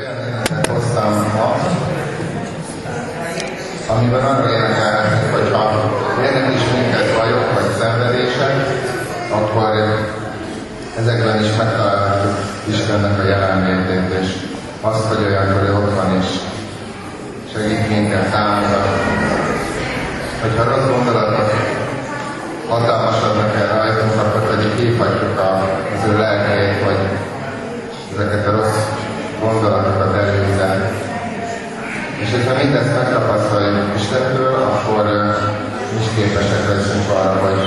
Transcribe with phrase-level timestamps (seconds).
[0.00, 1.48] olyan üzenetet hoztam ma,
[3.94, 5.62] amiben arra énekelhetünk, hogyha
[6.22, 8.54] jönnek is minket bajok vagy szenvedések,
[9.30, 9.70] akkor
[10.98, 14.28] ezekben is megtalálhatjuk Istennek a jelenlétét, és
[14.80, 16.28] azt, hogy olyankor ő ott van és
[17.52, 18.88] segít minket, támogat.
[20.42, 21.50] Hogyha rossz gondolatok
[22.68, 27.00] hatalmasabbnak el rajtunk, akkor pedig hívhatjuk az ő lelkét, hogy
[28.14, 29.08] ezeket a rossz
[29.40, 30.90] gondolatokat előzze.
[32.16, 35.04] És hogyha mindezt megtapasztaljuk Istentől, akkor
[35.92, 37.62] mi is képesek leszünk arra, hogy,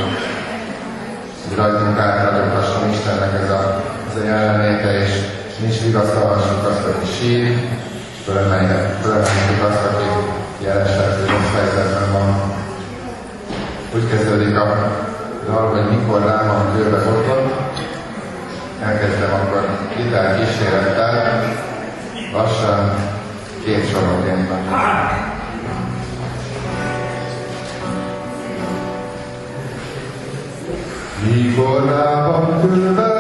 [1.44, 5.12] hogy rajtunk átadogtasson Istennek ez a, ez a jelenléte, és
[5.60, 7.44] mi is vigasztalhassuk azt, aki sír,
[8.14, 9.06] és fölemeljük
[9.70, 10.10] azt, aki
[10.64, 12.30] jelesett, rossz helyzetben van.
[13.96, 14.92] Úgy kezdődik a
[15.46, 17.54] dal, hogy mikor lábam kőbe botlott,
[18.84, 21.44] elkezdem akkor gitár kísérettel,
[22.34, 23.13] lassan
[23.64, 24.62] két soronként van.
[31.26, 33.13] Mikor lábam kőbe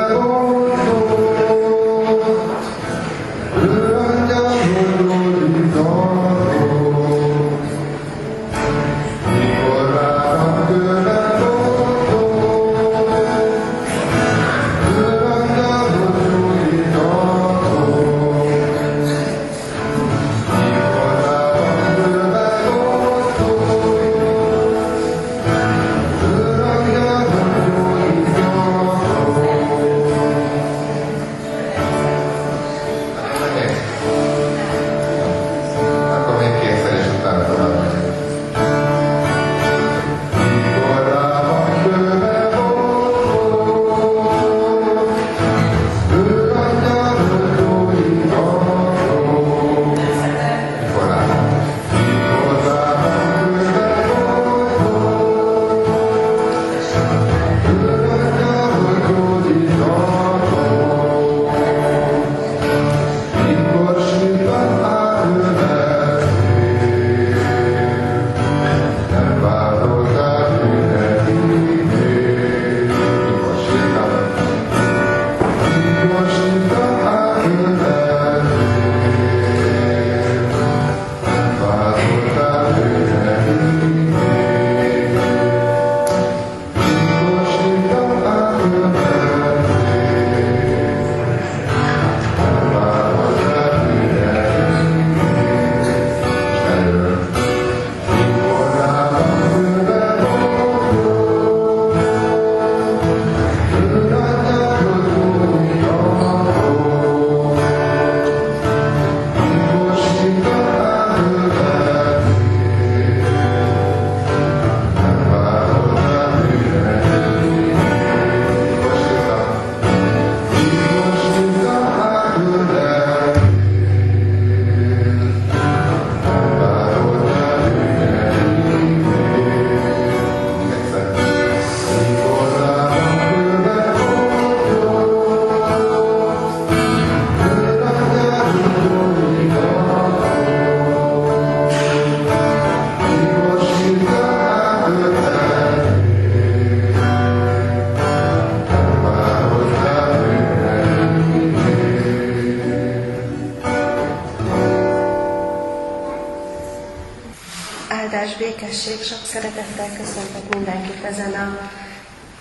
[158.73, 161.71] Békesség, sok szeretettel köszöntök mindenkit ezen a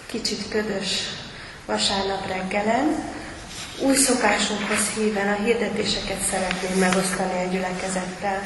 [0.06, 0.88] kicsit ködös
[1.66, 3.04] vasárnap reggelen.
[3.82, 8.41] Új szokásunkhoz híven a hirdetéseket szeretném megosztani a gyülekezettel.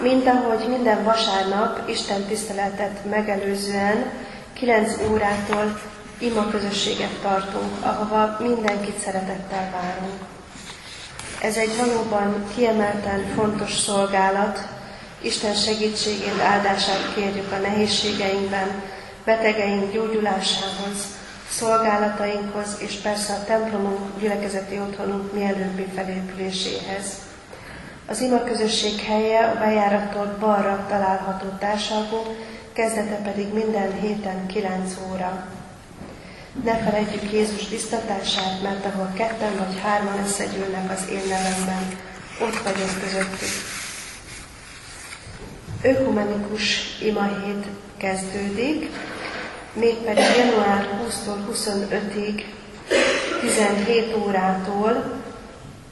[0.00, 4.10] Mint ahogy minden vasárnap Isten tiszteletet megelőzően
[4.52, 5.80] 9 órától
[6.18, 10.41] ima közösséget tartunk, ahova mindenkit szeretettel várunk.
[11.42, 14.68] Ez egy valóban kiemelten fontos szolgálat,
[15.20, 18.82] Isten segítségét, áldását kérjük a nehézségeinkben,
[19.24, 21.06] betegeink gyógyulásához,
[21.48, 27.06] szolgálatainkhoz, és persze a templomunk, gyülekezeti otthonunk mielőbbi felépüléséhez.
[28.06, 32.36] Az ima közösség helye a bejárattól balra található társalgó,
[32.72, 35.46] kezdete pedig minden héten 9 óra.
[36.60, 41.98] Ne felejtjük Jézus biztatását, mert ahol ketten vagy hárman összegyűlnek az én nevemben,
[42.40, 43.48] ott vagyok közöttük.
[45.82, 47.66] Ökumenikus imahét
[47.96, 48.90] kezdődik,
[49.72, 52.44] mégpedig január 20-tól 25-ig
[53.40, 55.20] 17 órától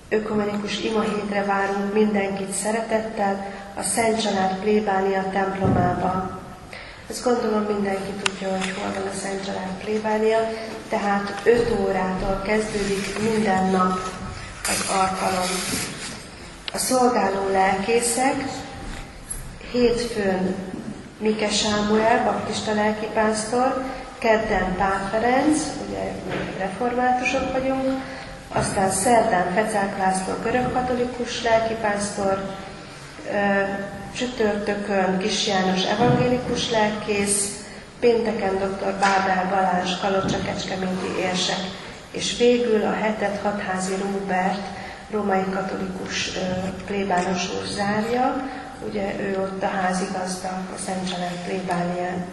[0.08, 6.39] ökumenikus ima hétre várunk mindenkit szeretettel a Szent Család plébánia templomában.
[7.10, 10.38] Ezt gondolom mindenki tudja, hogy hol van a Szent Család plébánia,
[10.88, 13.98] tehát 5 órától kezdődik minden nap
[14.62, 15.48] az alkalom.
[16.72, 18.44] A szolgáló lelkészek
[19.72, 20.54] hétfőn
[21.18, 23.84] Mike Sámuel, baptista lelkipásztor,
[24.18, 25.58] kedden Pál Ferenc,
[25.88, 26.12] ugye
[26.58, 28.02] reformátusok vagyunk,
[28.48, 32.54] aztán szerdán Fecák László görögkatolikus lelkipásztor,
[34.16, 37.64] csütörtökön Kis János evangélikus lelkész,
[38.00, 38.98] pénteken dr.
[38.98, 41.60] Bábel Balázs Kalocsa Kecskeméti érsek,
[42.10, 44.66] és végül a hetet hatházi Róbert,
[45.10, 46.30] római katolikus
[46.86, 48.50] plébános úr zárja,
[48.88, 52.24] ugye ő ott a házigazda a Szent Család plébánián.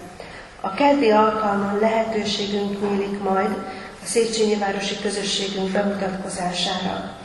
[0.62, 3.56] A keddi alkalman lehetőségünk nyílik majd
[4.04, 7.18] a Széchenyi Városi Közösségünk bemutatkozására.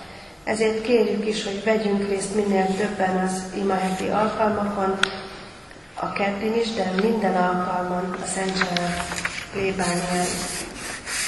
[0.44, 4.98] Ezért kérjük is, hogy vegyünk részt minél többen az imaheti alkalmakon,
[5.94, 9.02] a keddin is, de minden alkalman a Szent Család.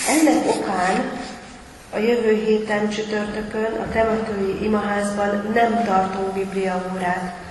[0.08, 1.10] Ennek okán
[1.90, 7.43] a jövő héten csütörtökön a temetői imaházban nem tartunk bibliaórát,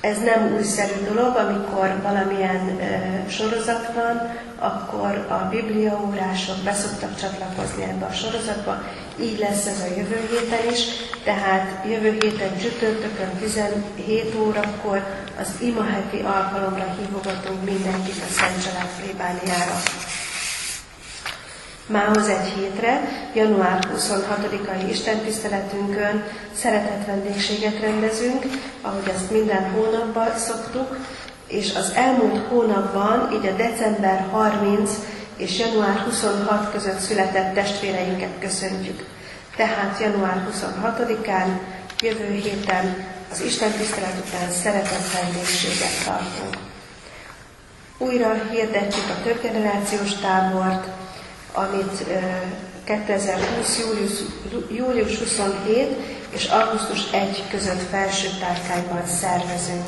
[0.00, 2.80] ez nem újszerű dolog, amikor valamilyen
[3.28, 8.82] sorozat van, akkor a bibliaórások beszoktak csatlakozni ebbe a sorozatba.
[9.20, 10.80] Így lesz ez a jövő héten is,
[11.24, 15.04] tehát jövő héten csütörtökön 17 órakor
[15.40, 19.80] az imaheti alkalomra hívogatunk mindenkit a Szent Család plébániára
[21.90, 23.00] mához egy hétre,
[23.34, 28.44] január 26-ai istentiszteletünkön szeretett vendégséget rendezünk,
[28.80, 30.96] ahogy ezt minden hónapban szoktuk,
[31.46, 34.90] és az elmúlt hónapban, így a december 30
[35.36, 39.06] és január 26 között született testvéreinket köszöntjük.
[39.56, 41.46] Tehát január 26-án,
[42.00, 46.56] jövő héten az Isten tisztelet után szeretett vendégséget tartunk.
[47.98, 50.99] Újra hirdetjük a többgenerációs tábort,
[51.60, 52.04] amit
[52.84, 53.78] 2020.
[53.78, 54.12] Július,
[54.70, 55.88] július 27
[56.30, 59.84] és augusztus 1 között felső tárkányban szervezünk.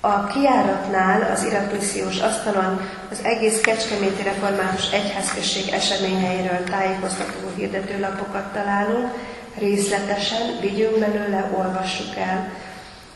[0.00, 2.80] A kiáratnál, az iratmissziós asztalon
[3.10, 9.12] az egész Kecskeméti Református Egyházközség eseményeiről tájékoztató hirdetőlapokat találunk,
[9.58, 12.50] részletesen vigyünk belőle, olvassuk el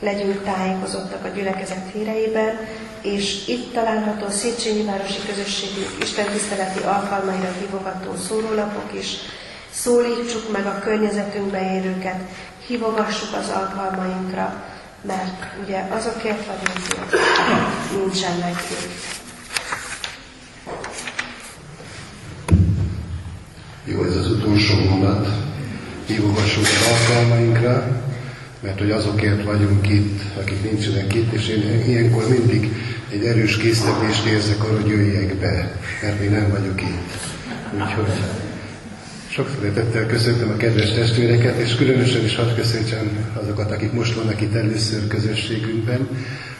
[0.00, 2.58] legyünk tájékozottak a gyülekezet híreiben,
[3.02, 9.16] és itt található Széchenyi Városi Közösségünk istentiszteleti alkalmaira hívogató szórólapok is.
[9.70, 12.20] Szólítsuk meg a környezetünkbe érőket,
[12.66, 14.64] hívogassuk az alkalmainkra,
[15.02, 17.16] mert ugye azokért vagyunk itt,
[17.96, 19.18] nincsenek itt.
[23.84, 25.28] Jó, ez az utolsó mondat.
[26.06, 28.02] Hívogassuk az alkalmainkra,
[28.60, 32.72] mert hogy azokért vagyunk itt, akik nincsenek itt, és én ilyenkor mindig
[33.12, 37.18] egy erős készítést érzek arra, hogy jöjjek be, mert én nem vagyok itt.
[37.74, 38.12] Úgyhogy
[39.28, 44.40] sok szeretettel köszöntöm a kedves testvéreket, és különösen is hadd köszöntsem azokat, akik most vannak
[44.40, 46.08] itt először közösségünkben.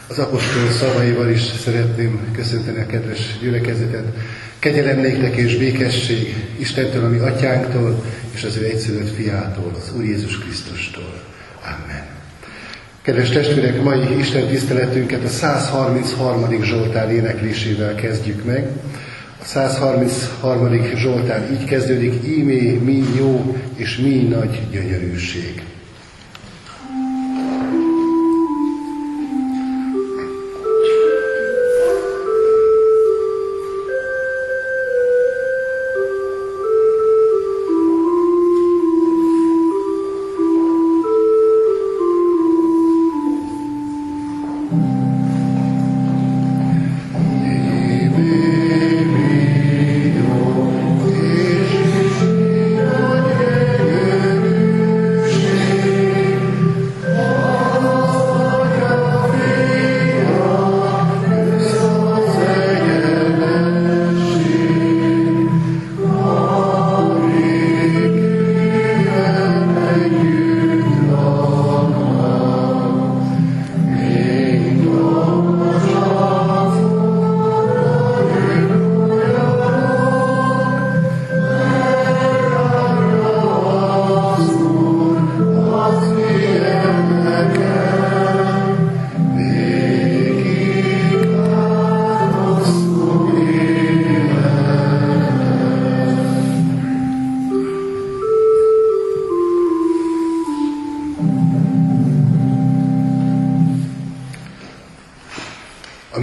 [0.07, 4.05] Az apostol szavaival is szeretném köszönteni a kedves gyülekezetet.
[4.59, 10.37] Kegyelem néktek és békesség Istentől, ami atyánktól, és az ő egyszülött fiától, az Úr Jézus
[10.37, 11.30] Krisztustól.
[11.63, 12.05] Amen.
[13.01, 16.63] Kedves testvérek, mai Isten tiszteletünket a 133.
[16.63, 18.67] Zsoltár éneklésével kezdjük meg.
[19.41, 20.95] A 133.
[20.95, 25.60] Zsoltár így kezdődik, ímé mi jó és mi nagy gyönyörűség.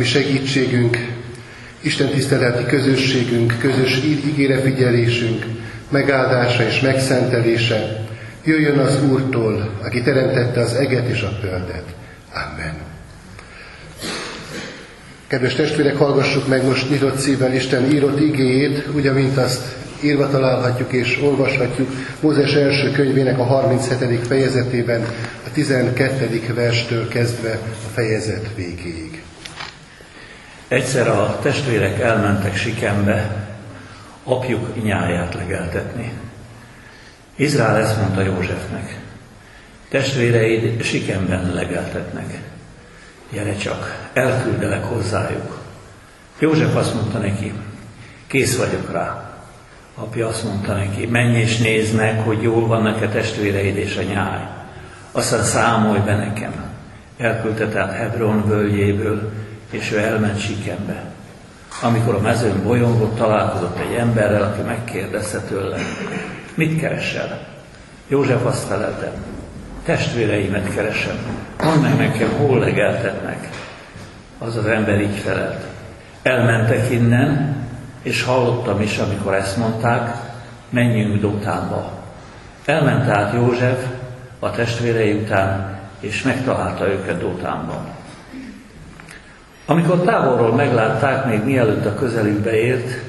[0.04, 0.96] Segítségünk,
[1.80, 5.46] Isten tiszteleti közösségünk, közös ígére figyelésünk,
[5.88, 8.06] megáldása és megszentelése
[8.44, 11.84] jöjjön az Úrtól, aki teremtette az eget és a földet.
[12.34, 12.74] Amen.
[15.26, 20.92] Kedves testvérek, hallgassuk meg most nyitott szívvel Isten írott igéjét, ugye, mint azt írva találhatjuk
[20.92, 21.88] és olvashatjuk
[22.20, 24.26] Mózes első könyvének a 37.
[24.26, 25.02] fejezetében,
[25.46, 26.54] a 12.
[26.54, 29.22] verstől kezdve a fejezet végéig.
[30.68, 33.46] Egyszer a testvérek elmentek Sikembe,
[34.24, 36.12] apjuk nyáját legeltetni.
[37.36, 39.00] Izrael ezt mondta Józsefnek,
[39.88, 42.38] testvéreid Sikemben legeltetnek.
[43.32, 45.58] Gyere csak, elküldelek hozzájuk.
[46.38, 47.52] József azt mondta neki,
[48.26, 49.32] kész vagyok rá.
[49.94, 54.40] Apja azt mondta neki, menj és nézd meg, hogy jól vannak-e testvéreid és a nyáj.
[55.12, 56.52] Aztán számolj be nekem.
[57.18, 59.32] Elküldte tehát Hebron völgyéből,
[59.70, 61.04] és ő elment Sikembe.
[61.82, 65.78] Amikor a mezőn bolyongott, találkozott egy emberrel, aki megkérdezte tőle,
[66.54, 67.46] mit keresel?
[68.08, 69.12] József azt felelte,
[69.84, 71.16] testvéreimet keresem,
[71.62, 73.48] mondd meg nekem, hol legeltetnek.
[74.38, 75.64] Az az ember így felelt.
[76.22, 77.56] Elmentek innen,
[78.02, 80.16] és hallottam is, amikor ezt mondták,
[80.70, 81.90] menjünk Dotánba.
[82.64, 83.86] Elment át József
[84.38, 87.97] a testvérei után, és megtalálta őket Dotánban.
[89.70, 93.02] Amikor távolról meglátták, még mielőtt a közelükbe ért,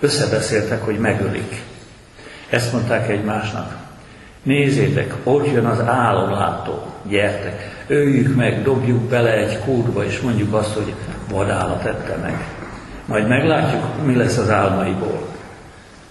[0.00, 1.62] összebeszéltek, hogy megölik.
[2.50, 3.76] Ezt mondták egymásnak.
[4.42, 10.74] Nézzétek, ott jön az álomlátó, gyertek, öljük meg, dobjuk bele egy kútba, és mondjuk azt,
[10.74, 10.94] hogy
[11.30, 12.46] vadállat ette meg.
[13.04, 15.26] Majd meglátjuk, mi lesz az álmaiból.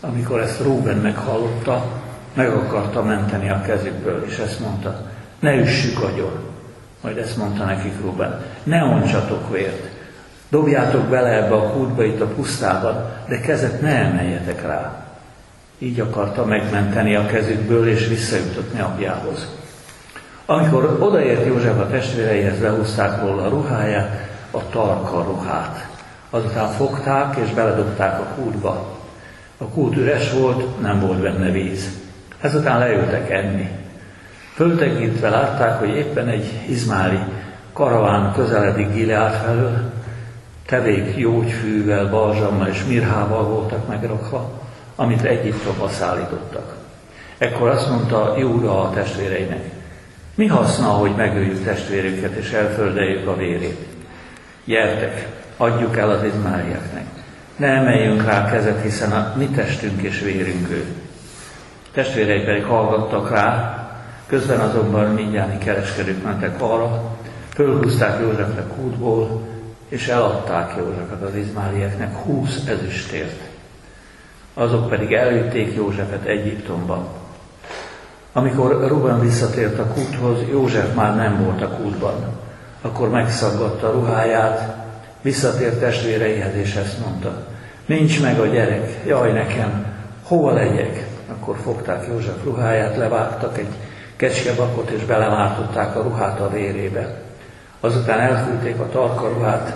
[0.01, 1.85] Amikor ezt Róben meghallotta,
[2.33, 5.01] meg akarta menteni a kezükből, és ezt mondta,
[5.39, 6.46] ne üssük agyon.
[7.07, 9.87] Majd ezt mondta nekik Ruben, ne ontsatok vért,
[10.49, 15.05] dobjátok bele ebbe a kútba itt a pusztában, de kezet ne emeljetek rá.
[15.77, 19.47] Így akarta megmenteni a kezükből és visszajutatni apjához.
[20.45, 25.87] Amikor odaért József a testvéreihez, lehúzták róla a ruháját, a tarka ruhát.
[26.29, 28.97] Azután fogták és beledobták a kútba.
[29.57, 31.89] A kút üres volt, nem volt benne víz.
[32.41, 33.69] Ezután leültek enni.
[34.57, 37.19] Föltekintve látták, hogy éppen egy izmáli
[37.73, 39.91] karaván közeledik Gileát felől,
[40.65, 44.51] tevék jógyfűvel, balzsammal és mirhával voltak megrakva,
[44.95, 46.75] amit Egyiptomba szállítottak.
[47.37, 49.63] Ekkor azt mondta Júra a testvéreinek,
[50.35, 53.85] mi haszna, hogy megöljük testvérünket és elföldeljük a vérét?
[54.65, 57.05] Gyertek, adjuk el az izmálieknek.
[57.55, 60.85] Ne emeljünk rá kezet, hiszen a mi testünk és vérünk ő.
[61.91, 63.81] Testvérei pedig hallgattak rá,
[64.27, 67.17] közben azonban mindjárt kereskedők mentek arra,
[67.53, 69.41] fölhúzták Józsefnek útból,
[69.89, 73.41] és eladták Józsefet az izmálieknek húsz ezüstért.
[74.53, 77.07] Azok pedig elvitték Józsefet Egyiptomba.
[78.33, 82.13] Amikor Ruben visszatért a kúthoz, József már nem volt a kútban.
[82.81, 84.75] Akkor megszaggatta ruháját,
[85.21, 87.47] visszatért testvéreihez, és ezt mondta.
[87.85, 89.85] Nincs meg a gyerek, jaj nekem,
[90.23, 91.07] hova legyek?
[91.27, 93.73] Akkor fogták József ruháját, levágtak egy
[94.17, 97.21] kecskebakot, és beleváltották a ruhát a vérébe.
[97.79, 99.75] Azután elfűlték a tarka ruhát,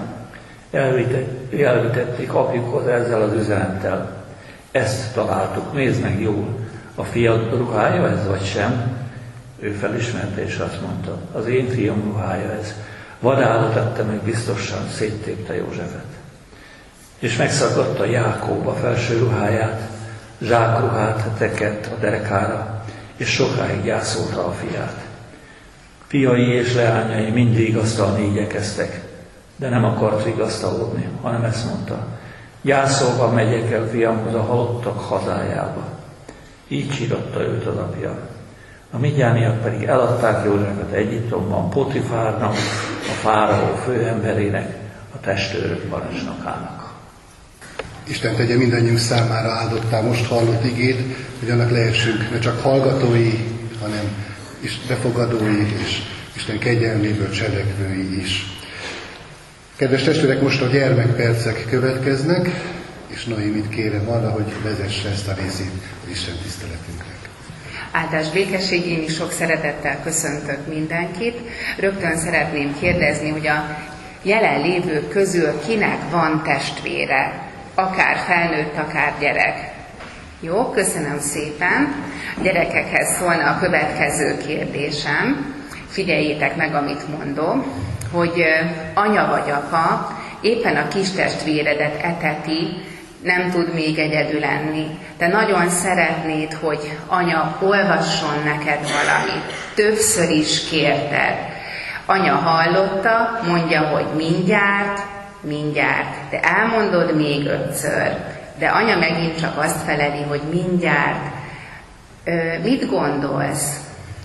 [1.51, 4.23] elvitették apjukhoz ezzel az üzenettel.
[4.71, 6.47] Ezt találtuk, nézd meg jól,
[6.95, 8.99] a fiad ruhája ez vagy sem?
[9.59, 12.73] Ő felismerte és azt mondta, az én fiam ruhája ez.
[13.19, 16.05] Vadállat tette meg biztosan, széttépte Józsefet.
[17.19, 18.03] És megszakadta
[18.65, 19.81] a felső ruháját,
[20.41, 22.80] zsákruhát tekett a derekára,
[23.21, 25.05] és sokáig gyászolta a fiát.
[26.07, 29.01] Fiai és leányai mindig vigasztalni igyekeztek,
[29.55, 32.05] de nem akart vigasztalodni, hanem ezt mondta.
[32.61, 35.83] Gyászolva megyek el fiamhoz a halottak hazájába.
[36.67, 38.17] Így síratta őt az apja.
[38.91, 42.53] A midjániak pedig eladták Józsefet Egyiptomban Potifárnak,
[43.09, 44.77] a fáraó főemberének,
[45.15, 46.80] a testőrök parancsnokának.
[48.11, 53.31] Isten tegye mindannyiunk számára áldottá most hallott igét, hogy annak lehessünk ne csak hallgatói,
[53.81, 54.03] hanem
[54.59, 56.01] és befogadói és
[56.35, 58.45] Isten kegyelméből cselekvői is.
[59.75, 62.49] Kedves testvérek, most a gyermekpercek következnek,
[63.07, 65.71] és Noémit kérem arra, hogy vezesse ezt a részét
[66.03, 67.15] az Isten tiszteletünknek.
[67.91, 71.37] Áldás békesség, én is sok szeretettel köszöntök mindenkit.
[71.77, 73.77] Rögtön szeretném kérdezni, hogy a
[74.21, 77.50] jelenlévők közül kinek van testvére,
[77.81, 79.71] akár felnőtt, akár gyerek.
[80.39, 81.93] Jó, köszönöm szépen.
[82.37, 85.55] A gyerekekhez szólna a következő kérdésem.
[85.89, 87.65] Figyeljétek meg, amit mondom,
[88.11, 88.43] hogy
[88.93, 92.67] anya vagy apa éppen a kis testvéredet eteti,
[93.23, 94.99] nem tud még egyedül lenni.
[95.17, 99.53] De nagyon szeretnéd, hogy anya olvasson neked valamit.
[99.75, 101.35] Többször is kérted.
[102.05, 104.99] Anya hallotta, mondja, hogy mindjárt,
[105.41, 106.29] mindjárt.
[106.29, 108.15] De elmondod még ötször.
[108.57, 111.33] De anya megint csak azt feleli, hogy mindjárt.
[112.23, 113.79] Ö, mit gondolsz?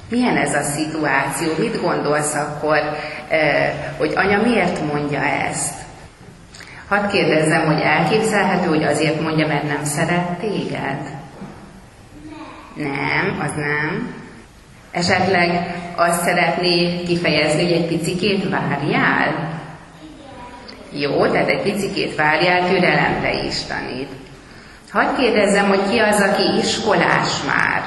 [0.09, 1.53] Milyen ez a szituáció?
[1.59, 2.79] Mit gondolsz akkor,
[3.31, 3.37] ö,
[3.97, 5.75] hogy anya miért mondja ezt?
[6.89, 10.99] Hadd kérdezzem, hogy elképzelhető, hogy azért mondja, mert nem szeret téged?
[12.75, 14.15] Nem, az nem.
[14.91, 19.57] Esetleg azt szeretné kifejezni, hogy egy picikét várjál?
[20.99, 24.09] Jó, tehát egy picikét várjál, türelemre is tanít.
[24.91, 27.83] Hadd kérdezzem, hogy ki az, aki iskolás már?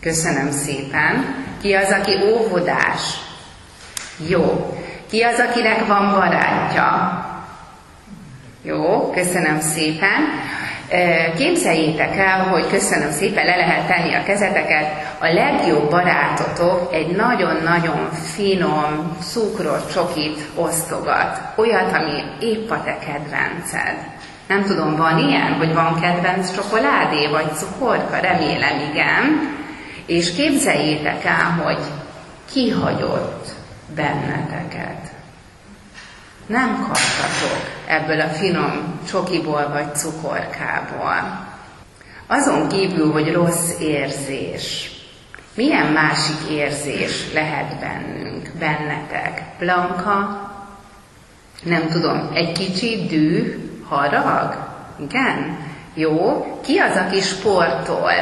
[0.00, 1.34] Köszönöm szépen.
[1.60, 3.00] Ki az, aki óvodás?
[4.28, 4.76] Jó.
[5.10, 7.20] Ki az, akinek van barátja?
[8.62, 10.20] Jó, köszönöm szépen.
[11.36, 15.14] Képzeljétek el, hogy köszönöm szépen, le lehet tenni a kezeteket.
[15.18, 21.40] A legjobb barátotok egy nagyon-nagyon finom cukrot, csokit osztogat.
[21.56, 23.96] Olyat, ami épp a te kedvenced.
[24.48, 28.16] Nem tudom, van ilyen, hogy van kedvenc csokoládé vagy cukorka?
[28.16, 29.54] Remélem, igen.
[30.06, 31.78] És képzeljétek el, hogy
[32.52, 33.48] kihagyott
[33.94, 35.14] benneteket.
[36.46, 41.46] Nem kaptatok ebből a finom csokiból vagy cukorkából.
[42.26, 44.90] Azon kívül, hogy rossz érzés,
[45.54, 49.42] milyen másik érzés lehet bennünk, bennetek?
[49.58, 50.50] Blanka,
[51.62, 54.56] nem tudom, egy kicsi dű, harag?
[54.98, 55.58] Igen?
[55.94, 56.46] Jó.
[56.64, 58.12] Ki az, aki sportol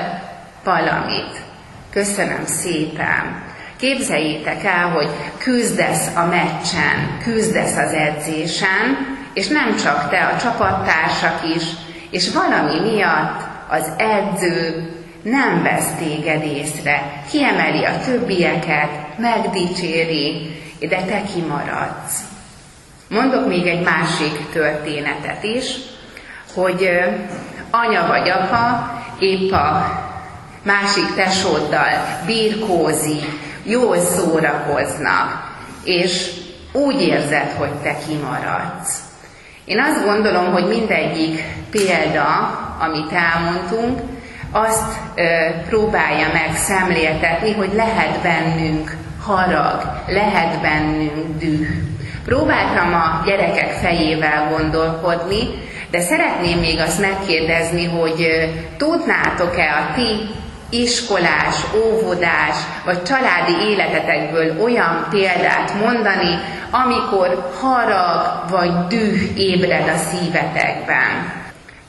[0.65, 1.43] valamit?
[1.91, 3.43] Köszönöm szépen.
[3.77, 5.09] Képzeljétek el, hogy
[5.39, 11.63] küzdesz a meccsen, küzdesz az edzésen, és nem csak te, a csapattársak is,
[12.11, 14.91] és valami miatt az edző
[15.23, 22.21] nem vesz téged észre, kiemeli a többieket, megdicséri, de te kimaradsz.
[23.09, 25.65] Mondok még egy másik történetet is,
[26.55, 26.89] hogy
[27.71, 30.03] anya vagy apa épp a
[30.63, 33.25] másik tesóddal birkózik,
[33.63, 35.53] jól szórakoznak,
[35.85, 36.31] és
[36.73, 39.04] úgy érzed, hogy te kimaradsz.
[39.65, 44.01] Én azt gondolom, hogy mindegyik példa, amit elmondtunk,
[44.51, 45.23] azt ö,
[45.69, 51.67] próbálja meg szemléltetni, hogy lehet bennünk harag, lehet bennünk düh.
[52.25, 55.49] Próbáltam a gyerekek fejével gondolkodni,
[55.91, 58.27] de szeretném még azt megkérdezni, hogy
[58.77, 60.35] tudnátok-e a ti
[60.71, 66.39] iskolás, óvodás vagy családi életetekből olyan példát mondani,
[66.71, 71.33] amikor harag vagy düh ébred a szívetekben.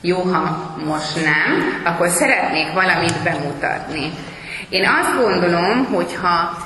[0.00, 4.12] Jó, ha most nem, akkor szeretnék valamit bemutatni.
[4.68, 6.56] Én azt gondolom, hogyha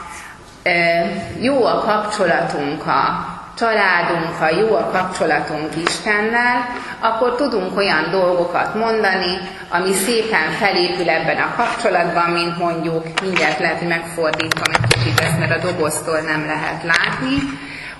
[1.40, 3.26] jó a kapcsolatunk a
[3.60, 6.68] családunkkal, jó a kapcsolatunk Istennel,
[6.98, 13.78] akkor tudunk olyan dolgokat mondani, ami szépen felépül ebben a kapcsolatban, mint mondjuk, mindjárt lehet,
[13.78, 17.36] hogy megfordítom egy kicsit ezt, mert a doboztól nem lehet látni,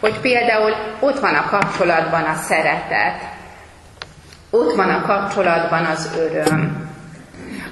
[0.01, 3.21] hogy például ott van a kapcsolatban a szeretet,
[4.51, 6.91] ott van a kapcsolatban az öröm,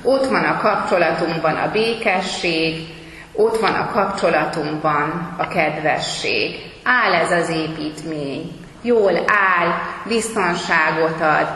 [0.03, 2.98] ott van a kapcsolatunkban a békesség,
[3.39, 6.73] ott van a kapcsolatunkban a kedvesség.
[6.83, 9.73] Áll ez az építmény, jól áll,
[10.07, 11.47] biztonságot ad,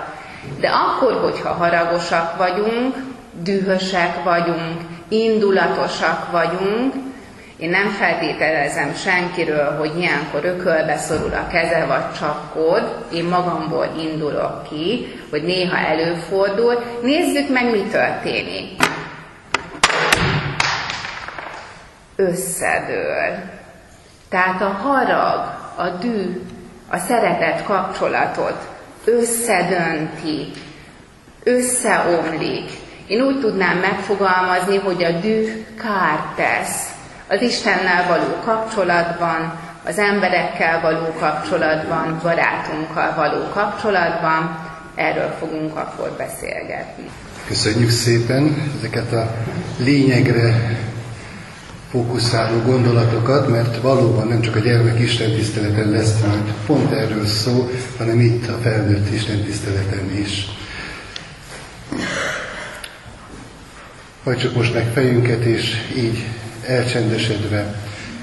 [0.60, 2.96] de akkor, hogyha haragosak vagyunk,
[3.32, 6.94] dühösek vagyunk, indulatosak vagyunk,
[7.56, 14.68] én nem feltételezem senkiről, hogy ilyenkor ökölbe szorul a keze vagy csapkod, én magamból indulok
[14.68, 16.82] ki, hogy néha előfordul.
[17.02, 18.82] Nézzük meg, mi történik.
[22.26, 23.50] Összedől.
[24.28, 26.42] Tehát a harag, a dű,
[26.88, 28.68] a szeretet kapcsolatot
[29.04, 30.52] összedönti,
[31.42, 32.70] összeomlik.
[33.06, 36.90] Én úgy tudnám megfogalmazni, hogy a dű kárt tesz
[37.28, 44.70] az Istennel való kapcsolatban, az emberekkel való kapcsolatban, barátunkkal való kapcsolatban.
[44.94, 47.10] Erről fogunk akkor beszélgetni.
[47.46, 49.30] Köszönjük szépen ezeket a
[49.78, 50.54] lényegre
[51.92, 57.70] fókuszáló gondolatokat, mert valóban nem csak a gyermek Isten tiszteleten lesz majd pont erről szó,
[57.98, 60.46] hanem itt a felnőtt Isten tiszteleten is.
[64.24, 66.24] Hajtsuk most meg fejünket, és így
[66.66, 67.74] elcsendesedve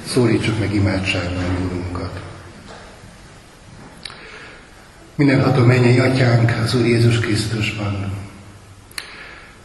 [0.06, 2.20] szólítsuk meg imádságban Úrunkat.
[5.16, 8.14] Mindenható mennyei atyánk az Úr Jézus Krisztusban.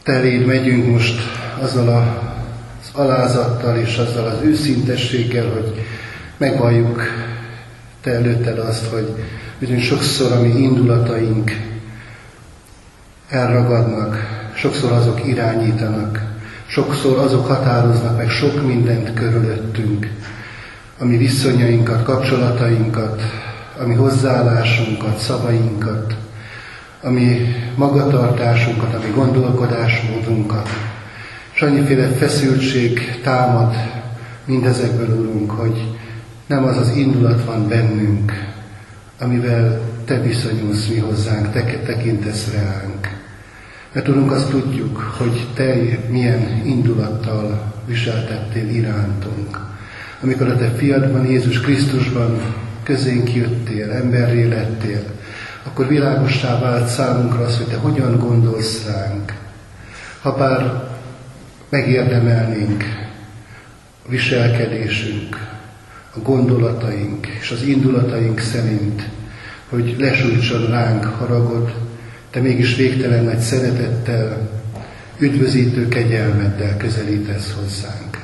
[0.02, 0.12] Te
[0.46, 1.20] megyünk most
[1.60, 1.84] azzal
[2.84, 5.86] az alázattal és azzal az őszintességgel, hogy
[6.36, 7.02] megvalljuk
[8.00, 9.14] Te előtted azt, hogy
[9.58, 11.50] bizony sokszor a mi indulataink
[13.28, 14.16] elragadnak,
[14.54, 16.22] sokszor azok irányítanak,
[16.66, 20.10] sokszor azok határoznak meg sok mindent körülöttünk,
[20.98, 23.22] ami viszonyainkat, kapcsolatainkat,
[23.80, 26.14] ami hozzáállásunkat, szavainkat,
[27.02, 30.68] ami magatartásunkat, ami gondolkodásmódunkat.
[31.64, 33.74] Annyiféle feszültség támad
[34.44, 35.96] mindezekből, Urunk, hogy
[36.46, 38.32] nem az az indulat van bennünk,
[39.18, 43.08] amivel Te viszonyulsz mi hozzánk, Te tekintesz reánk.
[43.92, 45.74] Mert Urunk, azt tudjuk, hogy Te
[46.08, 49.60] milyen indulattal viseltettél irántunk.
[50.22, 52.40] Amikor a Te fiadban, Jézus Krisztusban
[52.82, 55.02] közénk jöttél, emberré lettél,
[55.62, 59.32] akkor világossá vált számunkra az, hogy te hogyan gondolsz ránk.
[60.20, 60.92] Ha bár
[61.74, 62.84] megérdemelnénk
[64.06, 65.36] a viselkedésünk,
[66.14, 69.08] a gondolataink és az indulataink szerint,
[69.68, 71.74] hogy lesújtson ránk haragod,
[72.30, 74.50] te mégis végtelen nagy szeretettel,
[75.18, 78.18] üdvözítő kegyelmeddel közelítesz hozzánk.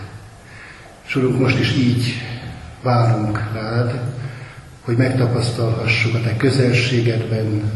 [1.06, 2.14] És most is így
[2.82, 4.00] várunk rád,
[4.80, 7.72] hogy megtapasztalhassuk a Te közelségedben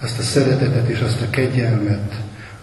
[0.00, 2.12] azt a szeretetet és azt a kegyelmet,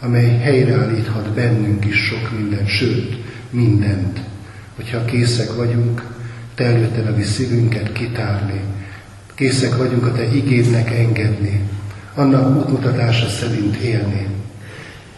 [0.04, 3.18] amely helyreállíthat bennünk is sok mindent, sőt,
[3.50, 4.20] mindent,
[4.76, 6.12] hogyha készek vagyunk,
[6.56, 8.62] Te előtted a mi szívünket kitárni,
[9.36, 11.62] készek vagyunk a Te igédnek engedni,
[12.16, 14.28] annak útmutatása szerint élni.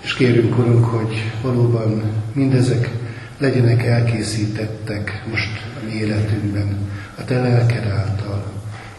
[0.02, 2.90] És kérünk, Urunk, hogy valóban mindezek
[3.38, 6.78] legyenek elkészítettek most a mi életünkben,
[7.18, 8.46] a Te lelked által,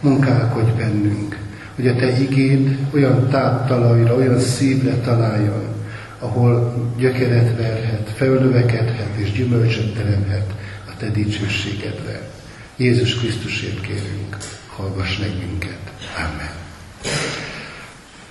[0.00, 1.38] munkálkodj bennünk,
[1.74, 5.75] hogy a Te igéd olyan táptalajra, olyan szívre találjon,
[6.18, 10.50] ahol gyökeret verhet, felnövekedhet és gyümölcsöt teremhet
[10.86, 12.30] a Te dicsőségedre.
[12.76, 15.78] Jézus Krisztusért kérünk, hallgass meg minket.
[16.16, 16.54] Amen.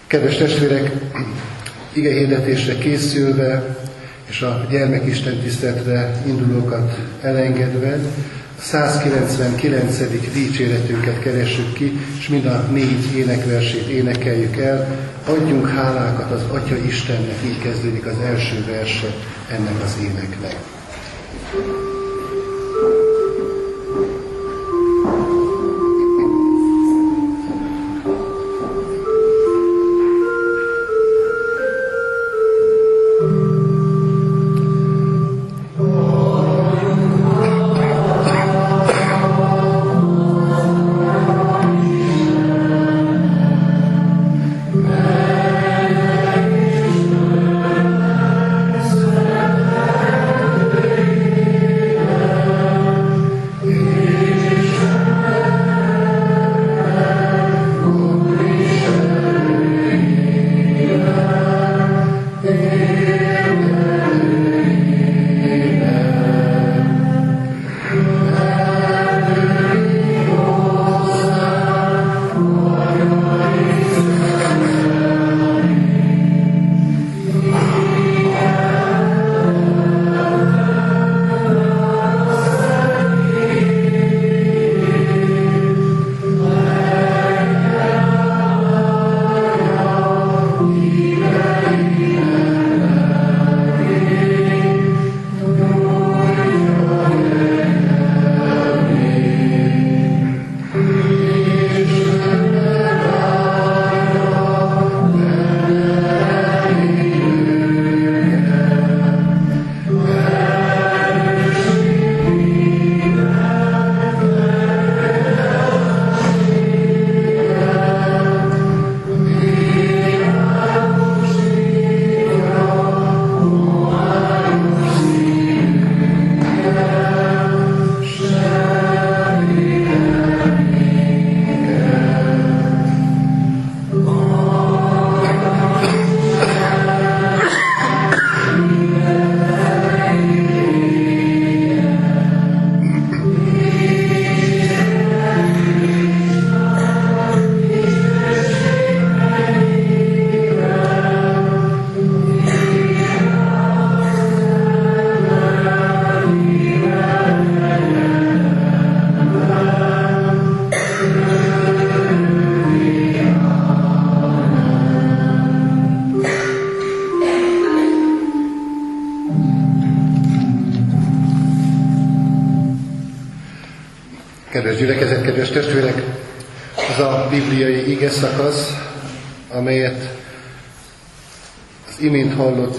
[0.07, 0.91] Kedves testvérek,
[1.93, 3.77] ige hirdetésre készülve,
[4.29, 7.99] és a gyermekisten tiszteletre indulókat elengedve,
[8.65, 9.97] 199.
[10.33, 14.87] dicséretünket keressük ki, és mind a négy énekversét énekeljük el.
[15.27, 19.07] Adjunk hálákat az Atya Istennek, így kezdődik az első verse
[19.49, 20.55] ennek az éneknek.
[21.51, 21.94] Kedves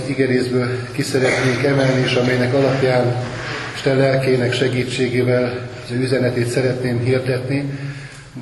[0.09, 3.16] igerészből ki szeretnék emelni, és amelynek alapján
[3.75, 7.79] Isten lelkének segítségével az ő üzenetét szeretném hirdetni.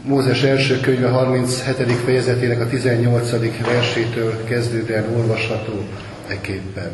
[0.02, 1.92] Mózes első könyve 37.
[2.04, 3.30] fejezetének a 18.
[3.66, 5.84] versétől kezdődően olvasható
[6.26, 6.90] eképpen.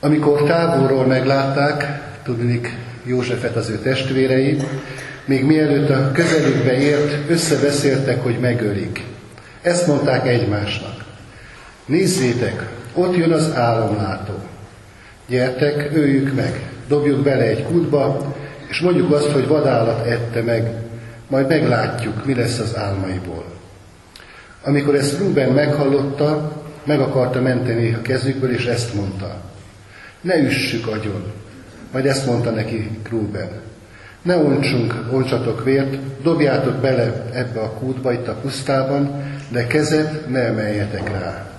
[0.00, 4.56] Amikor távolról meglátták, tudnik Józsefet az ő testvérei,
[5.24, 9.02] még mielőtt a közelükbe ért, összebeszéltek, hogy megölik.
[9.62, 11.04] Ezt mondták egymásnak.
[11.86, 14.34] Nézzétek, ott jön az álomlátó.
[15.28, 18.34] Gyertek, öljük meg, dobjuk bele egy kútba,
[18.68, 20.70] és mondjuk azt, hogy vadállat ette meg,
[21.28, 23.44] majd meglátjuk, mi lesz az álmaiból.
[24.62, 26.52] Amikor ezt Ruben meghallotta,
[26.84, 29.36] meg akarta menteni a kezükből, és ezt mondta.
[30.20, 31.32] Ne üssük agyon.
[31.92, 33.48] Majd ezt mondta neki Ruben.
[34.22, 40.40] Ne ontsunk, oncsatok vért, dobjátok bele ebbe a kútba, itt a pusztában, de kezet ne
[40.40, 41.55] emeljetek rá.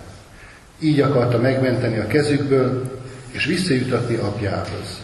[0.80, 2.92] Így akarta megmenteni a kezükből,
[3.32, 5.02] és visszajutatni apjához.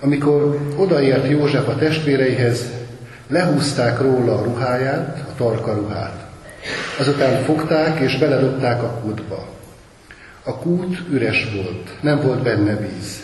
[0.00, 2.64] Amikor odaért József a testvéreihez,
[3.28, 6.26] lehúzták róla a ruháját, a tarka ruhát.
[6.98, 9.48] Azután fogták és beledobták a kútba.
[10.42, 13.20] A kút üres volt, nem volt benne víz.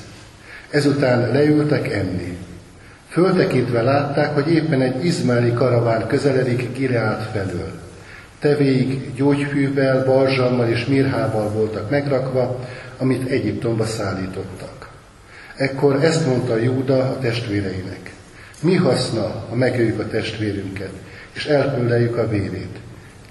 [0.70, 2.38] Ezután leültek enni.
[3.08, 7.83] Föltekintve látták, hogy éppen egy izmaeli karaván közeledik Gireát felől.
[8.44, 14.88] Tevéig gyógyhűvel, barzsammal és mirhával voltak megrakva, amit Egyiptomba szállítottak.
[15.56, 18.12] Ekkor ezt mondta Júda a testvéreinek.
[18.60, 20.90] Mi haszna, ha megöljük a testvérünket,
[21.32, 22.78] és elpölleljük a vérét?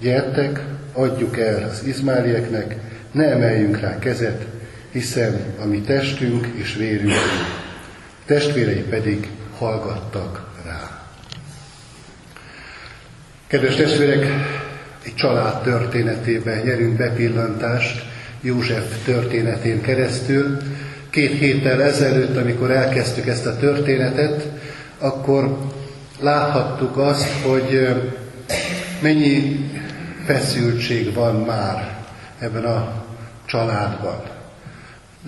[0.00, 0.60] Gyertek,
[0.92, 2.76] adjuk el az izmálieknek,
[3.12, 4.46] ne emeljünk rá kezet,
[4.90, 7.12] hiszen a mi testünk és vérünk,
[8.24, 11.02] testvérei pedig hallgattak rá.
[13.46, 14.26] Kedves testvérek,
[15.04, 18.04] egy család történetébe nyerünk bepillantást
[18.40, 20.56] József történetén keresztül.
[21.10, 24.48] Két héttel ezelőtt, amikor elkezdtük ezt a történetet,
[24.98, 25.58] akkor
[26.20, 27.88] láthattuk azt, hogy
[29.02, 29.70] mennyi
[30.24, 31.96] feszültség van már
[32.38, 33.04] ebben a
[33.44, 34.22] családban.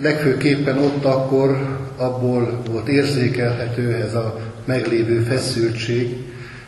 [0.01, 6.17] Legfőképpen ott akkor abból volt érzékelhető ez a meglévő feszültség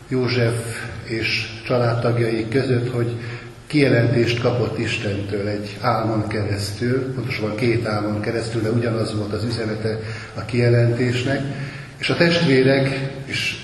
[0.08, 0.54] József
[1.04, 3.16] és családtagjai között, hogy
[3.68, 10.00] kijelentést kapott Istentől egy álmon keresztül, pontosabban két álmon keresztül, de ugyanaz volt az üzenete
[10.36, 11.42] a kijelentésnek,
[11.98, 13.56] és a testvérek és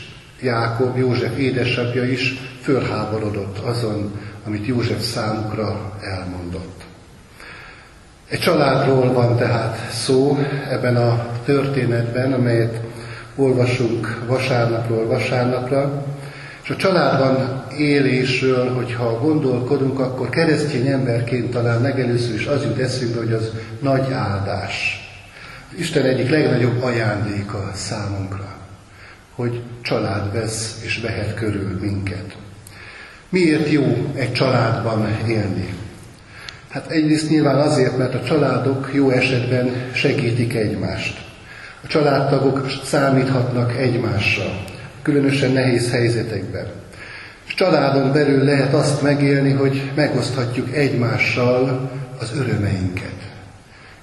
[0.42, 6.84] Jákob, József édesapja is fölháborodott azon, amit József számukra elmondott.
[8.30, 10.38] Egy családról van tehát szó
[10.70, 12.80] ebben a történetben, amelyet
[13.36, 16.06] olvasunk vasárnapról vasárnapra,
[16.66, 23.20] és a családban élésről, hogyha gondolkodunk, akkor keresztény emberként talán legelőször is az jut eszünkbe,
[23.20, 25.00] hogy az nagy áldás.
[25.78, 28.56] Isten egyik legnagyobb ajándéka számunkra,
[29.36, 32.36] hogy család vesz és vehet körül minket.
[33.30, 35.74] Miért jó egy családban élni?
[36.70, 41.26] Hát egyrészt nyilván azért, mert a családok jó esetben segítik egymást.
[41.84, 44.64] A családtagok számíthatnak egymásra,
[45.06, 46.68] különösen nehéz helyzetekben.
[47.48, 53.14] És családon belül lehet azt megélni, hogy megoszthatjuk egymással az örömeinket.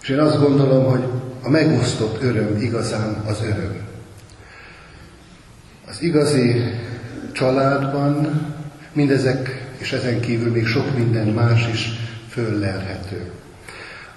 [0.02, 1.04] És én azt gondolom, hogy
[1.42, 3.76] a megosztott öröm igazán az öröm.
[5.88, 6.62] Az igazi
[7.32, 8.40] családban
[8.92, 11.88] mindezek, és ezen kívül még sok minden más is
[12.28, 13.30] föllelhető.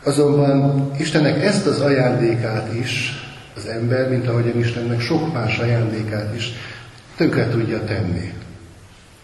[0.03, 3.23] Azonban Istennek ezt az ajándékát is
[3.55, 6.53] az ember, mint ahogyan Istennek sok más ajándékát is
[7.15, 8.33] tönkre tudja tenni.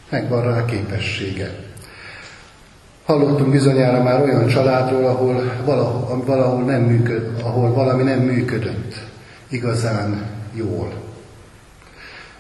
[0.10, 1.52] Megvan rá képessége.
[3.06, 8.96] Hallottunk bizonyára már olyan családról, ahol valahol, valahol nem működ, ahol valami nem működött
[9.50, 10.94] igazán jól.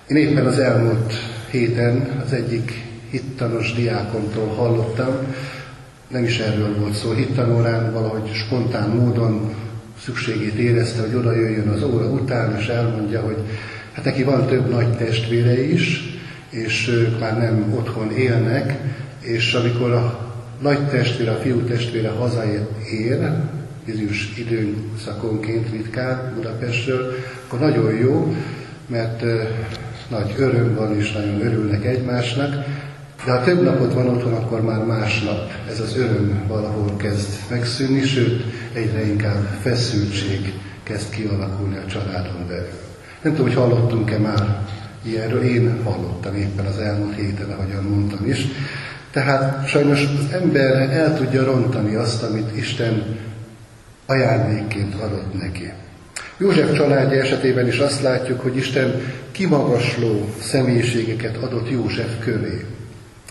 [0.07, 1.13] Én éppen az elmúlt
[1.49, 5.15] héten az egyik hittanos diákontól hallottam,
[6.07, 9.55] nem is erről volt szó, hittanórán valahogy spontán módon
[10.03, 13.37] szükségét érezte, hogy oda jöjjön az óra után, és elmondja, hogy
[13.93, 16.01] hát neki van több nagy testvére is,
[16.49, 18.77] és ők már nem otthon élnek,
[19.19, 20.29] és amikor a
[20.61, 22.67] nagy testvére, a fiú testvére hazaér,
[23.85, 27.13] bizonyos időszakonként ritkán Budapestről,
[27.45, 28.35] akkor nagyon jó,
[28.87, 29.23] mert
[30.09, 32.65] nagy öröm van, és nagyon örülnek egymásnak,
[33.25, 38.01] de ha több napot van otthon, akkor már másnap ez az öröm valahol kezd megszűnni,
[38.01, 42.90] sőt, egyre inkább feszültség kezd kialakulni a családon belül.
[43.21, 44.61] Nem tudom, hogy hallottunk-e már
[45.03, 48.47] Ilyenről én hallottam éppen az elmúlt héten, ahogyan mondtam is.
[49.11, 53.17] Tehát sajnos az ember el tudja rontani azt, amit Isten
[54.05, 55.71] ajándékként adott neki.
[56.37, 62.65] József családja esetében is azt látjuk, hogy Isten kimagasló személyiségeket adott József köré.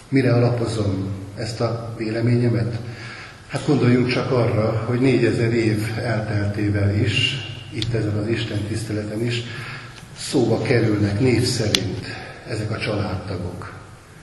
[0.09, 2.79] Mire alapozom ezt a véleményemet?
[3.49, 7.35] Hát gondoljunk csak arra, hogy négyezer év elteltével is,
[7.73, 9.43] itt ezen az Isten tiszteleten is,
[10.21, 12.07] szóba kerülnek név szerint
[12.49, 13.73] ezek a családtagok,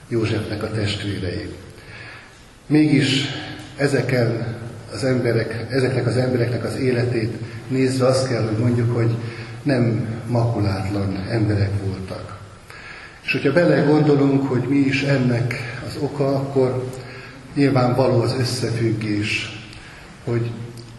[0.08, 1.48] Józsefnek a testvérei.
[2.66, 3.24] Mégis
[3.76, 4.56] ezeken
[4.92, 7.32] az emberek, ezeknek az embereknek az életét
[7.68, 9.16] nézve azt kell, hogy mondjuk, hogy
[9.62, 12.38] nem makulátlan emberek voltak.
[13.22, 15.54] És hogyha bele gondolunk, hogy mi is ennek
[15.86, 16.90] az oka, akkor
[17.54, 19.60] nyilvánvaló az összefüggés,
[20.24, 20.50] hogy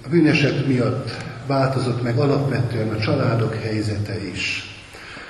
[0.06, 1.12] a bűneset miatt
[1.48, 4.69] változott meg alapvetően a családok helyzete is.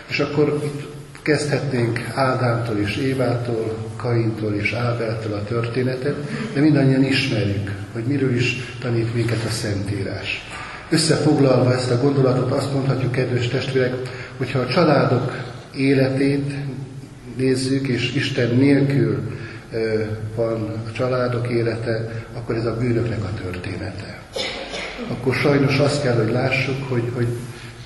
[0.10, 0.90] És akkor itt
[1.22, 6.16] kezdhetnénk Ádámtól és Évától, Kaintól és Ábeltől a történetet,
[6.54, 10.48] de mindannyian ismerjük, hogy miről is tanít minket a Szentírás.
[10.90, 13.94] Összefoglalva ezt a gondolatot azt mondhatjuk, kedves testvérek,
[14.38, 15.32] hogyha a családok
[15.76, 16.54] életét
[17.38, 19.38] nézzük, és Isten nélkül
[20.36, 24.20] van a családok élete, akkor ez a bűnöknek a története.
[25.08, 27.28] Akkor sajnos azt kell, hogy lássuk, hogy, hogy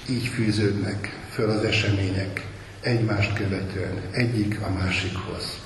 [0.09, 2.48] így fűződnek föl az események
[2.82, 5.60] egymást követően, egyik a másikhoz.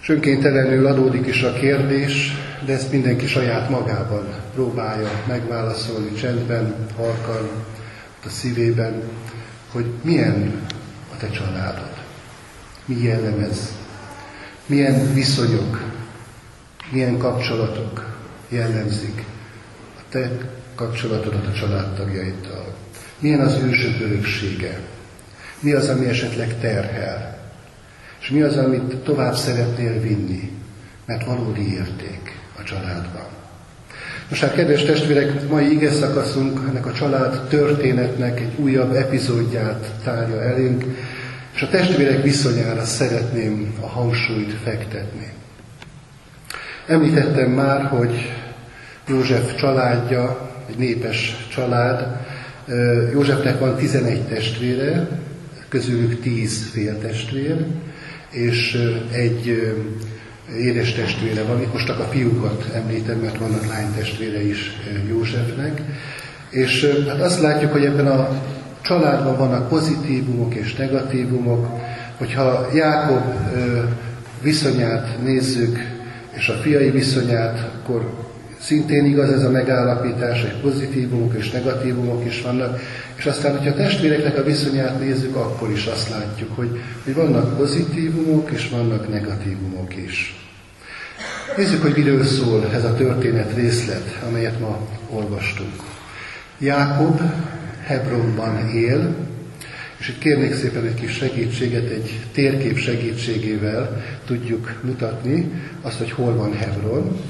[0.00, 2.32] És önkéntelenül adódik is a kérdés,
[2.64, 7.50] de ezt mindenki saját magában próbálja megválaszolni csendben, halkan,
[8.24, 9.02] a szívében,
[9.70, 10.66] hogy milyen
[11.12, 11.92] a te családod,
[12.84, 13.72] mi jellemez,
[14.66, 15.82] milyen viszonyok,
[16.90, 18.16] milyen kapcsolatok
[18.48, 19.24] jellemzik
[19.98, 20.30] a te
[20.74, 22.74] kapcsolatodat a családtagjaiddal.
[23.18, 24.80] Milyen az ősök öröksége?
[25.60, 27.38] Mi az, ami esetleg terhel?
[28.20, 30.52] És mi az, amit tovább szeretnél vinni,
[31.06, 33.26] mert valódi érték a családban?
[34.28, 40.42] Most hát, kedves testvérek, mai ige szakaszunk ennek a család történetnek egy újabb epizódját tárja
[40.42, 40.84] elénk,
[41.54, 45.32] és a testvérek viszonyára szeretném a hangsúlyt fektetni.
[46.86, 48.32] Említettem már, hogy
[49.06, 52.06] József családja, egy népes család,
[53.12, 55.08] Józsefnek van 11 testvére,
[55.68, 57.56] közülük 10 féltestvér,
[58.30, 58.78] és
[59.12, 59.74] egy
[60.58, 61.66] édes testvére van.
[61.72, 64.72] Most csak a fiúkat említem, mert vannak lánytestvére is
[65.08, 65.82] Józsefnek.
[66.50, 68.28] És hát azt látjuk, hogy ebben a
[68.82, 71.66] családban vannak pozitívumok és negatívumok.
[72.18, 73.22] Hogyha Jákob
[74.42, 75.78] viszonyát nézzük,
[76.36, 78.21] és a fiai viszonyát, akkor
[78.62, 82.80] Szintén igaz ez a megállapítás, hogy pozitívumok és negatívumok is vannak,
[83.14, 87.56] és aztán, hogyha a testvéreknek a viszonyát nézzük, akkor is azt látjuk, hogy, hogy vannak
[87.56, 90.40] pozitívumok és vannak negatívumok is.
[91.56, 94.78] Nézzük, hogy miről szól ez a történet részlet, amelyet ma
[95.10, 95.82] olvastunk.
[96.58, 97.20] Jákob
[97.84, 99.14] Hebronban él,
[99.98, 106.36] és itt kérnék szépen egy kis segítséget, egy térkép segítségével tudjuk mutatni azt, hogy hol
[106.36, 107.20] van Hebron.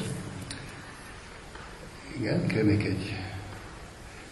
[2.23, 3.15] Igen, kérnék egy...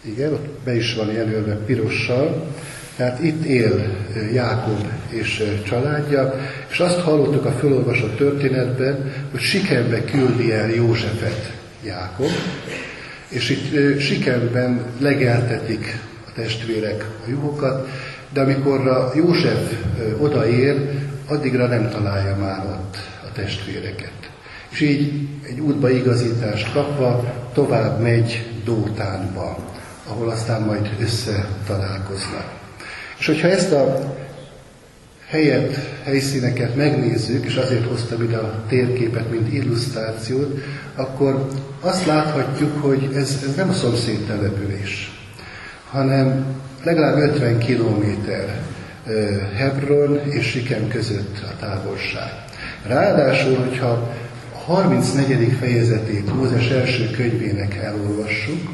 [0.01, 2.47] Igen, ott be is van jelölve pirossal.
[2.95, 3.97] Tehát itt él
[4.33, 6.33] Jákob és családja,
[6.69, 12.31] és azt hallottuk a fölolvasott történetben, hogy Sikembe küldi el Józsefet Jákob,
[13.27, 17.89] és itt Sikemben legeltetik a testvérek a juhokat,
[18.33, 19.73] de amikor a József
[20.19, 20.75] odaér,
[21.27, 24.29] addigra nem találja már ott a testvéreket.
[24.69, 29.57] És így egy útba igazítást kapva tovább megy Dótánba,
[30.07, 32.59] ahol aztán majd összetalálkoznak.
[33.19, 34.13] És hogyha ezt a
[35.27, 40.59] helyet, helyszíneket megnézzük, és azért hoztam ide a térképet, mint illusztrációt,
[40.95, 41.47] akkor
[41.79, 45.21] azt láthatjuk, hogy ez, ez nem a szomszéd település,
[45.89, 46.45] hanem
[46.83, 48.61] legalább 50 kilométer
[49.55, 52.31] Hebron és Sikem között a távolság.
[52.87, 54.13] Ráadásul, hogyha
[54.71, 55.57] 34.
[55.59, 58.69] fejezetét Mózes első könyvének elolvassuk,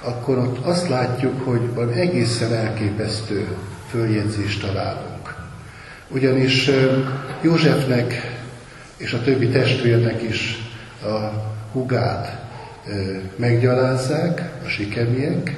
[0.00, 3.56] akkor ott azt látjuk, hogy valami egészen elképesztő
[3.90, 5.34] följegyzést találunk.
[6.08, 6.70] Ugyanis
[7.40, 8.40] Józsefnek
[8.96, 10.58] és a többi testvérnek is
[11.04, 11.16] a
[11.72, 12.46] hugát
[13.36, 15.56] meggyalázzák, a sikemiek,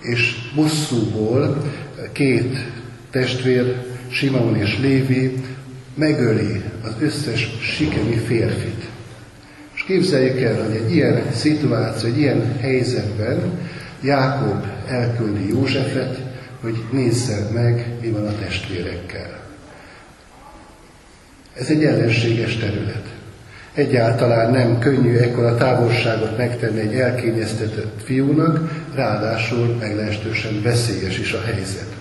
[0.00, 1.56] és bosszúból
[2.12, 2.58] két
[3.10, 3.76] testvér,
[4.08, 5.44] Simon és Lévi
[5.94, 8.79] megöli az összes sikemi férfit.
[9.80, 13.58] És képzeljük el, hogy egy ilyen szituáció, egy ilyen helyzetben
[14.02, 16.20] Jákob elküldi Józsefet,
[16.60, 19.40] hogy nézze meg, mi van a testvérekkel.
[21.54, 23.04] Ez egy ellenséges terület.
[23.74, 31.94] Egyáltalán nem könnyű ekkora távolságot megtenni egy elkényeztetett fiúnak, ráadásul meglehetősen veszélyes is a helyzet.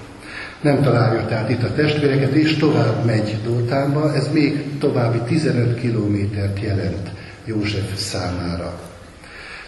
[0.62, 6.60] Nem találja tehát itt a testvéreket, és tovább megy Dótánba, ez még további 15 kilométert
[6.60, 8.80] jelent József számára.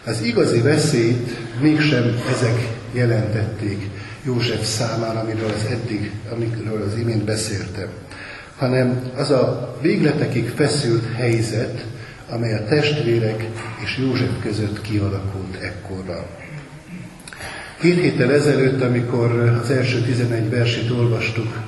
[0.05, 3.89] Az igazi veszélyt mégsem ezek jelentették
[4.25, 7.87] József számára, amiről az eddig, amiről az imént beszéltem,
[8.57, 11.85] hanem az a végletekig feszült helyzet,
[12.29, 13.47] amely a testvérek
[13.83, 16.27] és József között kialakult ekkorra.
[17.79, 21.59] Két héttel ezelőtt, amikor az első 11 versét olvastuk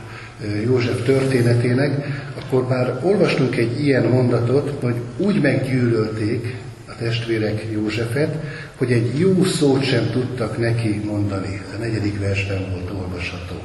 [0.63, 2.05] József történetének,
[2.39, 6.55] akkor már olvastunk egy ilyen mondatot, hogy úgy meggyűlölték
[6.87, 8.35] a testvérek Józsefet,
[8.75, 11.61] hogy egy jó szót sem tudtak neki mondani.
[11.75, 13.55] A negyedik versben volt olvasható.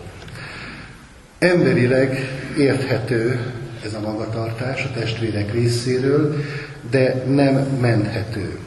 [1.39, 2.19] Emberileg
[2.59, 3.41] érthető
[3.85, 6.37] ez a magatartás a testvérek részéről,
[6.91, 8.59] de nem menthető.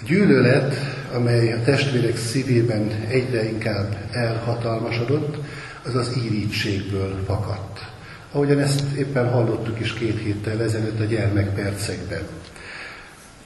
[0.00, 0.74] A gyűlölet,
[1.14, 5.36] amely a testvérek szívében egyre inkább elhatalmasodott,
[5.84, 7.90] az az írítségből fakadt.
[8.32, 12.22] Ahogyan ezt éppen hallottuk is két héttel ezelőtt a gyermekpercekben.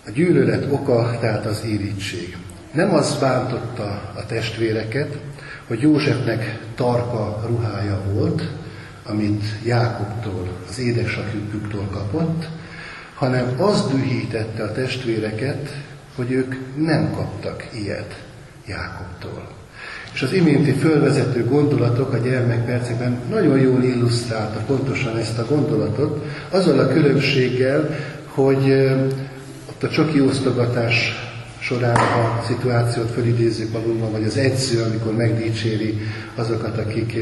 [0.06, 2.36] A gyűlölet oka tehát az írítség.
[2.72, 5.18] Nem az bántotta a testvéreket,
[5.66, 8.42] hogy Józsefnek tarka ruhája volt,
[9.04, 12.48] amit Jákobtól, az édesapjuktól kapott,
[13.14, 15.76] hanem az dühítette a testvéreket,
[16.14, 18.24] hogy ők nem kaptak ilyet
[18.66, 19.55] Jákobtól.
[20.16, 26.78] És az iménti fölvezető gondolatok a gyermekpercekben nagyon jól illusztrálta pontosan ezt a gondolatot, azzal
[26.78, 27.90] a különbséggel,
[28.24, 28.72] hogy
[29.68, 31.12] ott a csoki osztogatás
[31.58, 35.98] során a szituációt fölidézzük magunkban, vagy az edző, amikor megdicséri
[36.34, 37.16] azokat, akik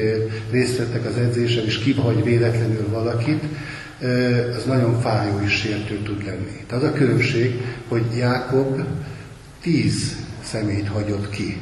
[0.50, 3.42] részt vettek az edzésen, és kihagy véletlenül valakit,
[4.56, 6.64] az nagyon fájó és sértő tud lenni.
[6.66, 8.80] Tehát az a különbség, hogy Jákob
[9.62, 11.60] tíz szemét hagyott ki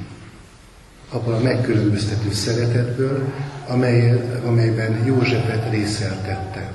[1.12, 3.32] abból a megkülönböztető szeretetből,
[3.66, 6.72] amely, amelyben Józsefet részeltette.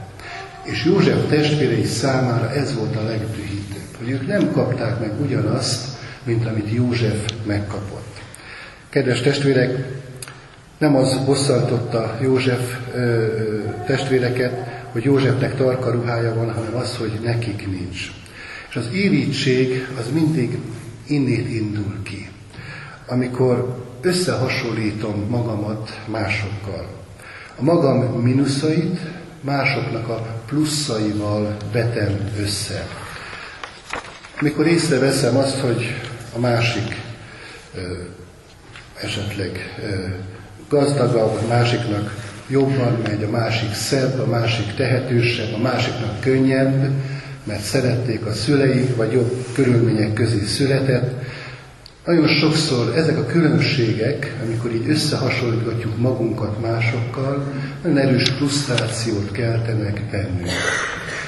[0.64, 5.88] És József testvérei számára ez volt a legdühítőbb, hogy ők nem kapták meg ugyanazt,
[6.24, 8.22] mint amit József megkapott.
[8.90, 9.96] Kedves testvérek,
[10.78, 14.54] nem az bosszantotta József ö, ö, testvéreket,
[14.92, 18.12] hogy Józsefnek tarka ruhája van, hanem az, hogy nekik nincs.
[18.70, 20.58] És az írítség az mindig
[21.08, 22.30] innét indul ki.
[23.08, 26.88] Amikor összehasonlítom magamat másokkal.
[27.56, 29.00] A magam mínuszait
[29.42, 32.88] másoknak a pluszaival vetem össze.
[34.42, 35.96] Mikor észreveszem azt, hogy
[36.36, 36.96] a másik
[37.76, 37.80] ö,
[39.02, 40.08] esetleg ö,
[40.70, 42.14] gazdagabb, a másiknak
[42.48, 46.92] jobban megy, a másik szebb, a másik tehetősebb, a másiknak könnyebb,
[47.44, 51.24] mert szerették a szülei, vagy jobb körülmények közé született.
[52.08, 57.54] Nagyon sokszor ezek a különbségek, amikor így összehasonlítgatjuk magunkat másokkal,
[57.84, 60.50] nagyon erős frusztrációt keltenek bennünk.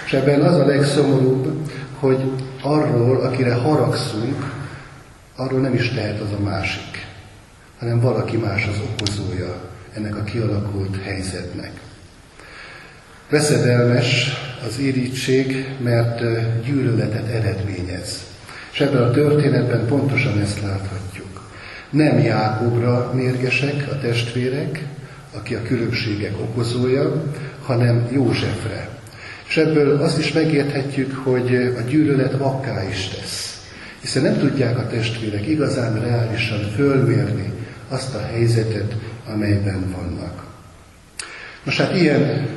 [0.06, 4.54] És ebben az a legszomorúbb, hogy arról, akire haragszunk,
[5.36, 7.08] arról nem is tehet az a másik,
[7.80, 9.62] hanem valaki más az okozója
[9.94, 11.72] ennek a kialakult helyzetnek.
[13.30, 14.32] Veszedelmes
[14.68, 16.22] az irítség, mert
[16.66, 18.29] gyűlöletet eredményez.
[18.72, 21.50] És ebben a történetben pontosan ezt láthatjuk.
[21.90, 24.84] Nem Jákobra mérgesek a testvérek,
[25.36, 27.24] aki a különbségek okozója,
[27.66, 28.90] hanem Józsefre.
[29.48, 33.68] És ebből azt is megérthetjük, hogy a gyűlölet vakká is tesz.
[34.02, 37.54] Hiszen nem tudják a testvérek igazán reálisan fölmérni
[37.88, 38.96] azt a helyzetet,
[39.34, 40.44] amelyben vannak.
[41.64, 42.48] Most hát ilyen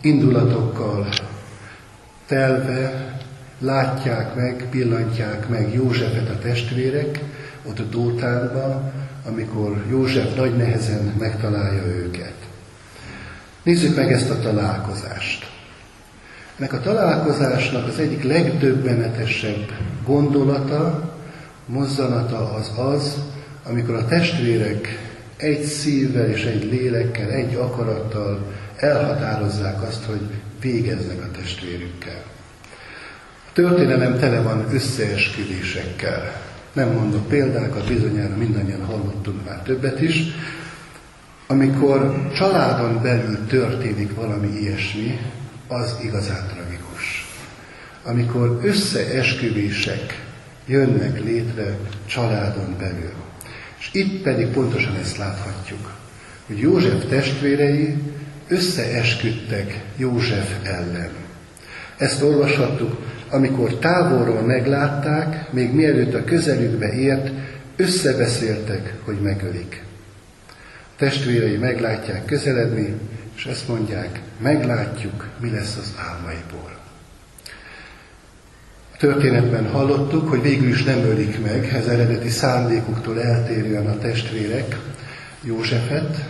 [0.00, 1.08] indulatokkal
[2.26, 3.17] telve
[3.58, 7.20] látják meg, pillantják meg Józsefet a testvérek,
[7.64, 8.92] ott a Dótánban,
[9.26, 12.34] amikor József nagy nehezen megtalálja őket.
[13.62, 15.50] Nézzük meg ezt a találkozást.
[16.58, 19.72] Ennek a találkozásnak az egyik legdöbbenetesebb
[20.04, 21.12] gondolata,
[21.66, 23.16] mozzanata az az,
[23.64, 24.88] amikor a testvérek
[25.36, 30.20] egy szívvel és egy lélekkel, egy akarattal elhatározzák azt, hogy
[30.60, 32.22] végeznek a testvérükkel.
[33.58, 36.42] Történelem tele van összeesküvésekkel.
[36.72, 40.22] Nem mondok példákat, bizonyára mindannyian hallottunk már többet is.
[41.46, 45.18] Amikor családon belül történik valami ilyesmi,
[45.68, 47.26] az igazán tragikus.
[48.04, 50.24] Amikor összeesküvések
[50.66, 53.12] jönnek létre családon belül.
[53.78, 55.92] És itt pedig pontosan ezt láthatjuk,
[56.46, 57.96] hogy József testvérei
[58.48, 61.26] összeesküdtek József ellen.
[61.98, 62.96] Ezt olvashattuk,
[63.30, 67.30] amikor távolról meglátták, még mielőtt a közelükbe ért,
[67.76, 69.82] összebeszéltek, hogy megölik.
[70.48, 72.94] A testvérei meglátják közeledni,
[73.36, 76.76] és ezt mondják, meglátjuk, mi lesz az álmaiból.
[78.94, 84.78] A történetben hallottuk, hogy végül is nem ölik meg, ez eredeti szándékuktól eltérően a testvérek
[85.42, 86.28] Józsefet,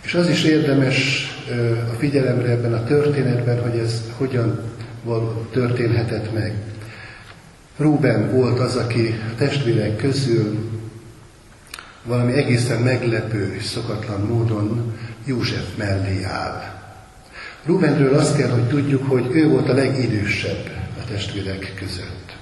[0.00, 1.26] és az is érdemes
[1.92, 4.60] a figyelemre ebben a történetben, hogy ez hogyan
[5.50, 6.54] történhetett meg.
[7.76, 10.70] Ruben volt az, aki a testvérek közül
[12.04, 14.94] valami egészen meglepő és szokatlan módon
[15.24, 16.76] József mellé áll.
[17.64, 22.36] Rubenről azt kell, hogy tudjuk, hogy ő volt a legidősebb a testvérek között.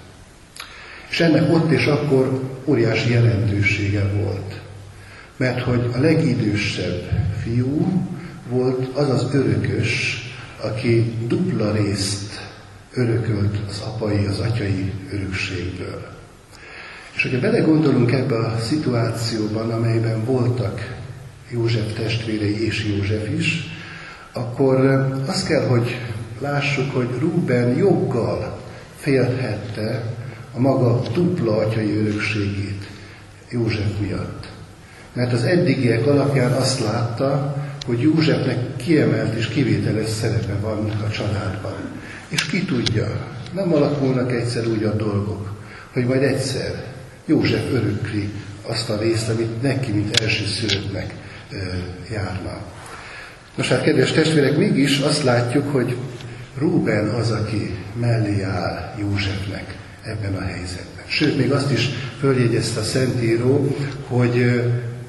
[1.08, 4.60] És ennek ott és akkor óriási jelentősége volt.
[5.36, 7.10] Mert hogy a legidősebb
[7.42, 8.02] fiú
[8.48, 10.20] volt az az örökös,
[10.60, 12.25] aki dupla részt
[12.96, 16.06] örökölt az apai, az atyai örökségből.
[17.14, 20.96] És hogyha belegondolunk ebbe a szituációban, amelyben voltak
[21.50, 23.62] József testvérei és József is,
[24.32, 24.76] akkor
[25.26, 25.96] azt kell, hogy
[26.40, 28.60] lássuk, hogy Ruben joggal
[28.96, 30.14] félhette
[30.52, 32.86] a maga dupla atyai örökségét
[33.50, 34.48] József miatt.
[35.12, 41.85] Mert az eddigiek alapján azt látta, hogy Józsefnek kiemelt és kivételes szerepe van a családban.
[42.28, 45.52] És ki tudja, nem alakulnak egyszer úgy a dolgok,
[45.92, 46.84] hogy majd egyszer
[47.26, 48.30] József örökli
[48.62, 51.14] azt a részt, amit neki, mint elsőszülöttnek
[52.10, 52.58] járna.
[53.54, 55.96] Nos hát, kedves testvérek, mégis azt látjuk, hogy
[56.58, 61.04] Rúben az, aki mellé áll Józsefnek ebben a helyzetben.
[61.06, 64.62] Sőt, még azt is följegyezte a Szentíró, hogy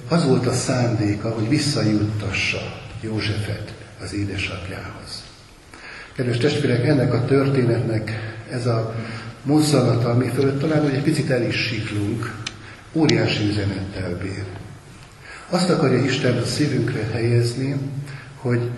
[0.08, 5.07] az volt a szándéka, hogy visszajuttassa Józsefet az édesapjához.
[6.18, 8.12] Kedves testvérek, ennek a történetnek
[8.50, 8.96] ez a
[9.44, 12.36] mozzanata, ami fölött talán hogy egy picit el is siklunk,
[12.94, 14.44] óriási üzenettel bír.
[15.50, 17.76] Azt akarja Isten a szívünkre helyezni,
[18.36, 18.70] hogy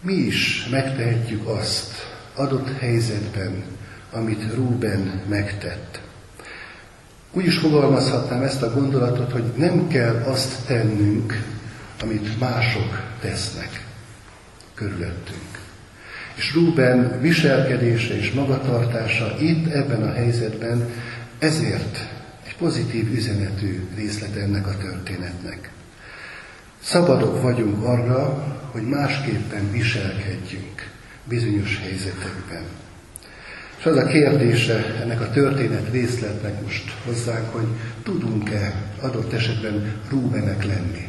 [0.00, 1.92] mi is megtehetjük azt
[2.34, 3.62] adott helyzetben,
[4.12, 6.00] amit Rúben megtett.
[7.32, 11.42] Úgy is fogalmazhatnám ezt a gondolatot, hogy nem kell azt tennünk,
[12.00, 13.86] amit mások tesznek
[14.74, 15.57] körülöttünk.
[16.38, 20.90] És Rúben viselkedése és magatartása itt, ebben a helyzetben
[21.38, 22.08] ezért
[22.46, 25.70] egy pozitív üzenetű részlet ennek a történetnek.
[26.82, 30.90] Szabadok vagyunk arra, hogy másképpen viselkedjünk
[31.24, 32.62] bizonyos helyzetekben.
[33.78, 37.66] És az a kérdése ennek a történet részletnek most hozzánk, hogy
[38.02, 41.08] tudunk-e adott esetben Rúbenek lenni?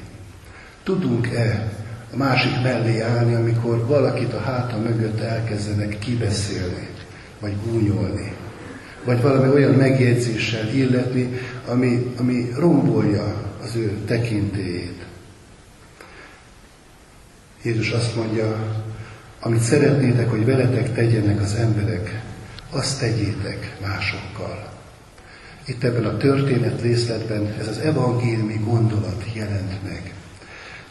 [0.84, 1.72] Tudunk-e
[2.14, 6.88] a másik mellé állni, amikor valakit a háta mögött elkezdenek kibeszélni,
[7.40, 8.34] vagy gúnyolni,
[9.04, 15.06] vagy valami olyan megjegyzéssel illetni, ami, ami rombolja az ő tekintélyét.
[17.62, 18.78] Jézus azt mondja,
[19.40, 22.22] amit szeretnétek, hogy veletek tegyenek az emberek,
[22.72, 24.70] azt tegyétek másokkal.
[25.66, 30.14] Itt ebben a történet részletben ez az evangéliumi gondolat jelent meg.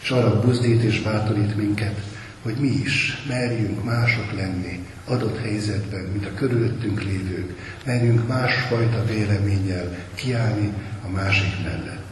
[0.03, 2.01] És arra buzdít és bátorít minket,
[2.42, 9.96] hogy mi is merjünk mások lenni adott helyzetben, mint a körülöttünk lévők, merjünk másfajta véleménnyel
[10.14, 10.72] kiállni
[11.05, 12.07] a másik mellett.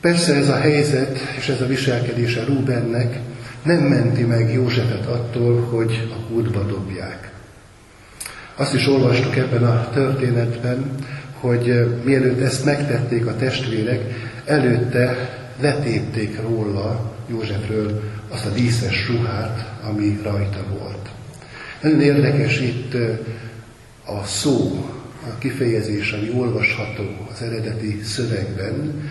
[0.00, 3.18] Persze ez a helyzet és ez a viselkedése Rubennek
[3.62, 7.30] nem menti meg Józsefet attól, hogy a kútba dobják.
[8.56, 10.94] Azt is olvastuk ebben a történetben,
[11.40, 14.00] hogy mielőtt ezt megtették a testvérek,
[14.44, 21.10] előtte letépték róla, Józsefről azt a díszes ruhát, ami rajta volt.
[21.80, 22.94] Nagyon érdekes itt
[24.04, 24.84] a szó,
[25.22, 29.02] a kifejezés, ami olvasható az eredeti szövegben,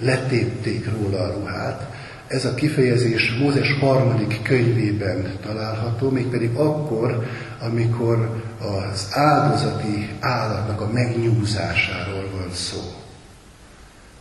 [0.00, 1.92] letépték róla a ruhát.
[2.26, 7.26] Ez a kifejezés Mózes harmadik könyvében található, mégpedig akkor,
[7.60, 13.03] amikor az áldozati állatnak a megnyúzásáról van szó.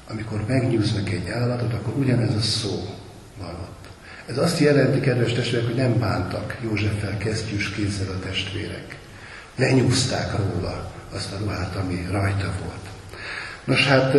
[0.08, 2.96] Amikor megnyúznak egy állatot, akkor ugyanez a szó
[3.40, 3.88] van ott.
[4.26, 8.98] Ez azt jelenti, kedves testvérek, hogy nem bántak Józseffel kesztyűs kézzel a testvérek.
[9.56, 12.84] Lenyúzták róla azt a ruhát, ami rajta volt.
[13.64, 14.16] Nos hát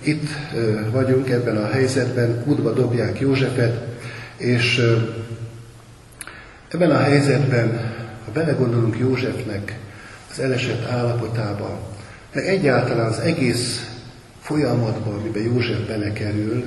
[0.00, 0.28] itt
[0.90, 3.86] vagyunk ebben a helyzetben, útba dobják Józsefet,
[4.36, 4.80] és
[6.68, 7.94] ebben a helyzetben,
[8.24, 9.78] ha belegondolunk Józsefnek
[10.30, 11.78] az elesett állapotába,
[12.32, 13.93] meg egyáltalán az egész
[14.44, 16.64] folyamatba, amiben József belekerül,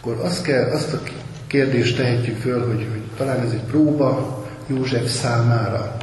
[0.00, 1.02] akkor azt, kell, azt a
[1.46, 5.96] kérdést tehetjük föl, hogy, hogy talán ez egy próba József számára.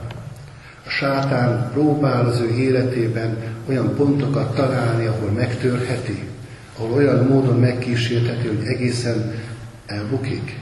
[0.86, 3.38] A sátán próbál az ő életében
[3.70, 6.24] olyan pontokat találni, ahol megtörheti,
[6.78, 9.34] ahol olyan módon megkísértheti, hogy egészen
[9.86, 10.60] elbukik.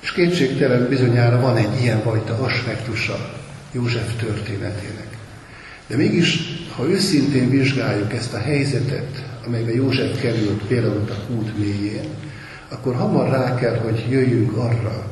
[0.00, 3.34] És kétségtelen bizonyára van egy ilyen fajta aspektusa
[3.72, 5.16] József történetének.
[5.86, 6.38] De mégis,
[6.76, 12.08] ha őszintén vizsgáljuk ezt a helyzetet, amelyben József került például a kút mélyén,
[12.68, 15.06] akkor hamar rá kell, hogy jöjjünk arra,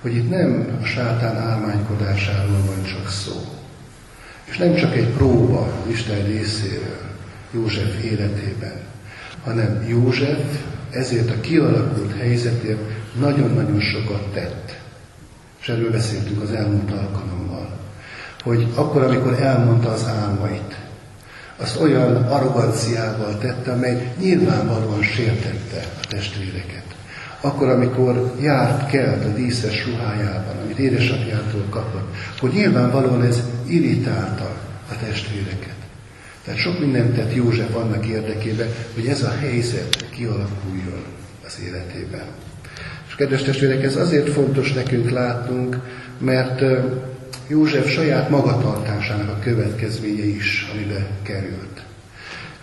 [0.00, 3.40] hogy itt nem a sátán álmánykodásáról van csak szó.
[4.44, 7.00] És nem csak egy próba Isten részéről
[7.50, 8.80] József életében,
[9.44, 10.38] hanem József
[10.90, 12.80] ezért a kialakult helyzetért
[13.20, 14.78] nagyon-nagyon sokat tett.
[15.60, 17.70] És erről beszéltünk az elmúlt alkalommal.
[18.42, 20.76] Hogy akkor, amikor elmondta az álmait,
[21.56, 26.84] azt olyan arroganciával tette, amely nyilvánvalóan sértette a testvéreket.
[27.40, 34.50] Akkor, amikor járt kelt a díszes ruhájában, amit édesapjától kapott, hogy nyilvánvalóan ez irritálta
[34.90, 35.74] a testvéreket.
[36.44, 41.04] Tehát sok mindent tett József annak érdekében, hogy ez a helyzet kialakuljon
[41.46, 42.24] az életében.
[43.08, 45.78] És kedves testvérek, ez azért fontos nekünk látnunk,
[46.18, 46.62] mert
[47.48, 51.84] József saját magatartásának a következménye is, amibe került.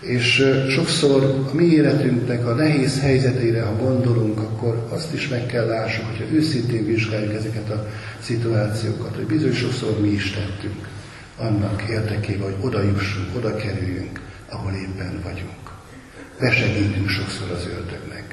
[0.00, 5.66] És sokszor a mi életünknek a nehéz helyzeteire, ha gondolunk, akkor azt is meg kell
[5.66, 7.86] lássuk, hogyha őszintén vizsgáljuk ezeket a
[8.20, 10.88] szituációkat, hogy bizony sokszor mi is tettünk
[11.38, 15.72] annak érdekében, hogy oda jussunk, oda kerüljünk, ahol éppen vagyunk.
[16.40, 18.23] Besegítünk sokszor az ördögnek.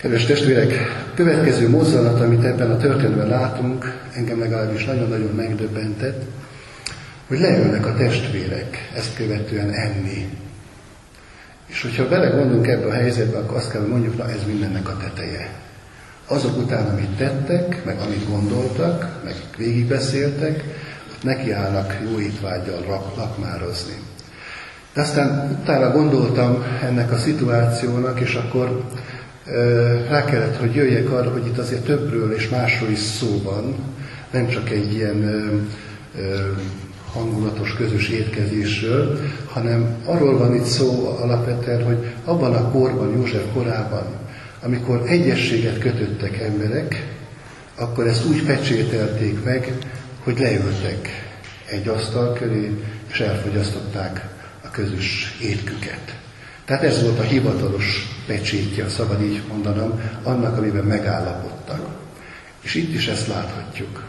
[0.00, 0.72] Kedves testvérek,
[1.14, 6.22] következő mozzanat, amit ebben a történetben látunk, engem legalábbis nagyon-nagyon megdöbbentett,
[7.28, 10.28] hogy leülnek a testvérek ezt követően enni.
[11.66, 14.96] És hogyha belegondolunk ebbe a helyzetbe, akkor azt kell, hogy mondjuk, na ez mindennek a
[14.96, 15.48] teteje.
[16.26, 20.64] Azok után, amit tettek, meg amit gondoltak, meg végigbeszéltek,
[21.12, 23.96] ott nekiállnak jó étvágyal lakmározni.
[24.94, 28.84] De aztán utána gondoltam ennek a szituációnak, és akkor
[30.08, 33.74] rá kellett, hogy jöjjek arra, hogy itt azért többről és másról is szó van,
[34.30, 35.24] nem csak egy ilyen
[37.12, 44.04] hangulatos közös étkezésről, hanem arról van itt szó alapvetően, hogy abban a korban, József korában,
[44.62, 47.06] amikor egyességet kötöttek emberek,
[47.74, 49.72] akkor ezt úgy pecsételték meg,
[50.22, 51.08] hogy leültek
[51.66, 52.70] egy asztal köré,
[53.12, 54.28] és elfogyasztották
[54.64, 56.19] a közös étküket.
[56.70, 61.80] Tehát ez volt a hivatalos pecsétje, szabad így mondanom, annak, amiben megállapodtak.
[62.60, 64.04] És itt is ezt láthatjuk.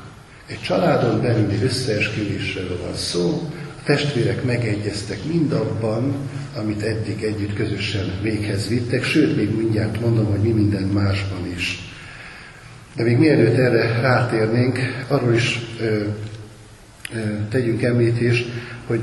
[0.45, 3.49] Egy családon belüli összeesküvésről van szó,
[3.79, 6.15] a testvérek megegyeztek mindabban,
[6.57, 11.91] amit eddig együtt közösen véghez vittek, sőt, még mindjárt mondom, hogy mi minden másban is.
[12.95, 18.51] De még mielőtt erre rátérnénk, arról is ö, ö, tegyünk említést,
[18.87, 19.01] hogy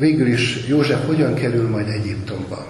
[0.00, 2.66] végül is József hogyan kerül majd Egyiptomba.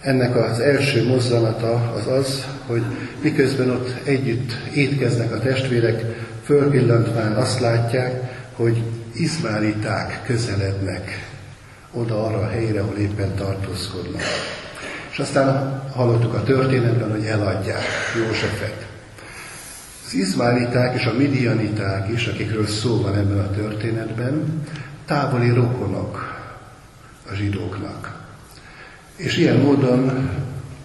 [0.00, 2.82] Ennek az első mozzanata az az, hogy
[3.22, 6.04] miközben ott együtt étkeznek a testvérek,
[6.44, 8.82] fölpillantván azt látják, hogy
[9.12, 11.26] izmáliták közelednek
[11.92, 14.22] oda arra a helyre, ahol éppen tartózkodnak.
[15.10, 17.84] És aztán hallottuk a történetben, hogy eladják
[18.16, 18.86] Józsefet.
[20.06, 24.62] Az izmáliták és a midianiták is, akikről szó van ebben a történetben,
[25.06, 26.27] távoli rokonok
[27.30, 28.26] a zsidóknak.
[29.16, 30.30] És ilyen módon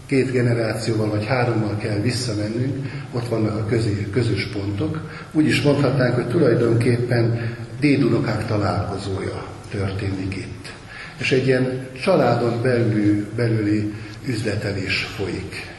[0.06, 5.10] két generációval vagy hárommal kell visszamennünk, ott vannak a közé, közös pontok.
[5.32, 10.72] Úgy is mondhatnánk, hogy tulajdonképpen dédunokák találkozója történik itt.
[11.18, 13.94] És egy ilyen családon belül, belüli
[14.26, 15.72] üzletelés folyik.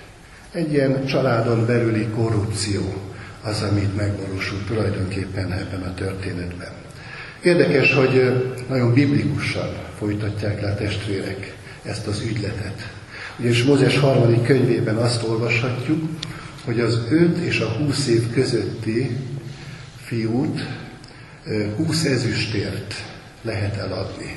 [0.52, 2.94] Egy ilyen családon belüli korrupció
[3.42, 6.72] az, amit megvalósul tulajdonképpen ebben a történetben.
[7.42, 12.92] Érdekes, hogy nagyon biblikusan folytatják le a testvérek ezt az ügyletet.
[13.38, 16.02] Ugyanis Mózes harmadik könyvében azt olvashatjuk,
[16.64, 19.16] hogy az 5 és a 20 év közötti
[20.04, 20.60] fiút
[21.76, 22.94] 20 ezüstért
[23.42, 24.36] lehet eladni.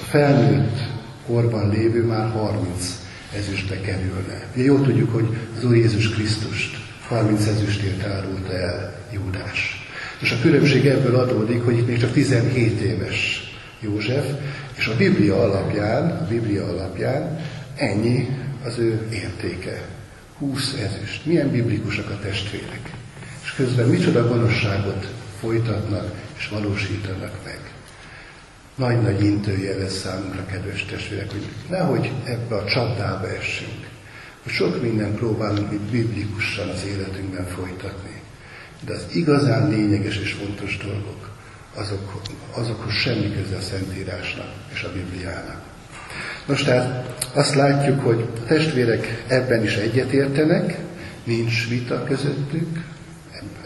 [0.00, 0.78] A felnőtt
[1.26, 2.98] korban lévő már 30
[3.36, 4.46] ezüstbe kerülne.
[4.54, 6.76] Ugye jól tudjuk, hogy az Úr Jézus Krisztust
[7.08, 9.86] 30 ezüstért árulta el Júdás.
[10.20, 13.47] És a különbség ebből adódik, hogy itt még csak 17 éves
[13.80, 14.26] József,
[14.76, 17.40] és a Biblia alapján, a Biblia alapján
[17.76, 18.28] ennyi
[18.64, 19.82] az ő értéke.
[20.38, 21.26] 20 ezüst.
[21.26, 22.92] Milyen biblikusak a testvérek.
[23.42, 27.58] És közben micsoda gonoszságot folytatnak és valósítanak meg.
[28.74, 33.86] nagy-nagy intője lesz számunkra, kedves testvérek, hogy nehogy ebbe a csapdába essünk.
[34.42, 38.22] Hogy sok minden próbálunk itt biblikusan az életünkben folytatni.
[38.84, 41.27] De az igazán lényeges és fontos dolgok,
[41.78, 42.22] azok,
[42.52, 45.62] azokhoz semmi köze a Szentírásnak és a Bibliának.
[46.46, 50.78] Nos, tehát azt látjuk, hogy a testvérek ebben is egyetértenek,
[51.24, 52.84] nincs vita közöttük,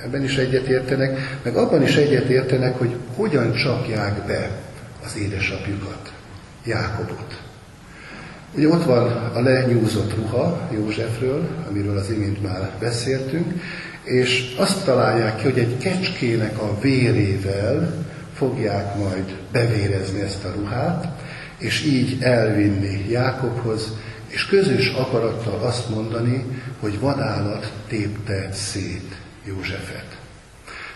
[0.04, 4.50] ebben is egyetértenek, meg abban is egyetértenek, hogy hogyan csapják be
[5.04, 6.12] az édesapjukat,
[6.64, 7.40] Jákobot.
[8.54, 13.52] Ugye ott van a lenyúzott ruha Józsefről, amiről az imént már beszéltünk,
[14.04, 21.08] és azt találják ki, hogy egy kecskének a vérével fogják majd bevérezni ezt a ruhát,
[21.58, 23.92] és így elvinni Jákobhoz,
[24.26, 26.44] és közös akarattal azt mondani,
[26.80, 30.18] hogy vadállat tépte szét Józsefet.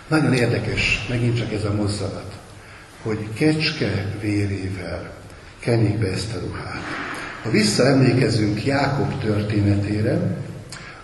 [0.09, 2.33] Nagyon érdekes megint csak ez a mozzanat,
[3.03, 5.11] hogy kecske vérével
[5.59, 6.83] kenik be ezt a ruhát.
[7.43, 10.37] Ha visszaemlékezünk Jákob történetére,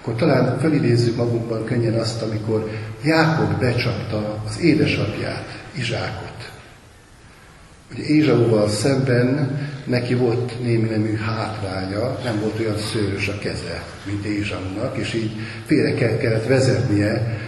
[0.03, 2.71] akkor talán felidézzük magunkban könnyen azt, amikor
[3.05, 6.51] Jákob becsapta az édesapját, Izsákot.
[7.93, 14.25] Ugye Ézsauval szemben neki volt némi nemű hátránya, nem volt olyan szőrös a keze, mint
[14.25, 15.33] Ézsaunak, és így
[15.67, 17.39] félre kellett vezetnie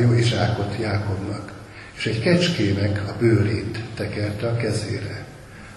[0.00, 1.52] jó Izsákot Jákobnak.
[1.96, 5.24] És egy kecskének a bőrét tekerte a kezére.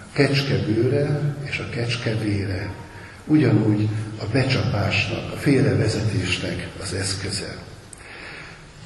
[0.00, 2.70] A kecske bőre és a kecske vére
[3.26, 3.88] ugyanúgy
[4.18, 7.56] a becsapásnak, a félrevezetésnek az eszköze.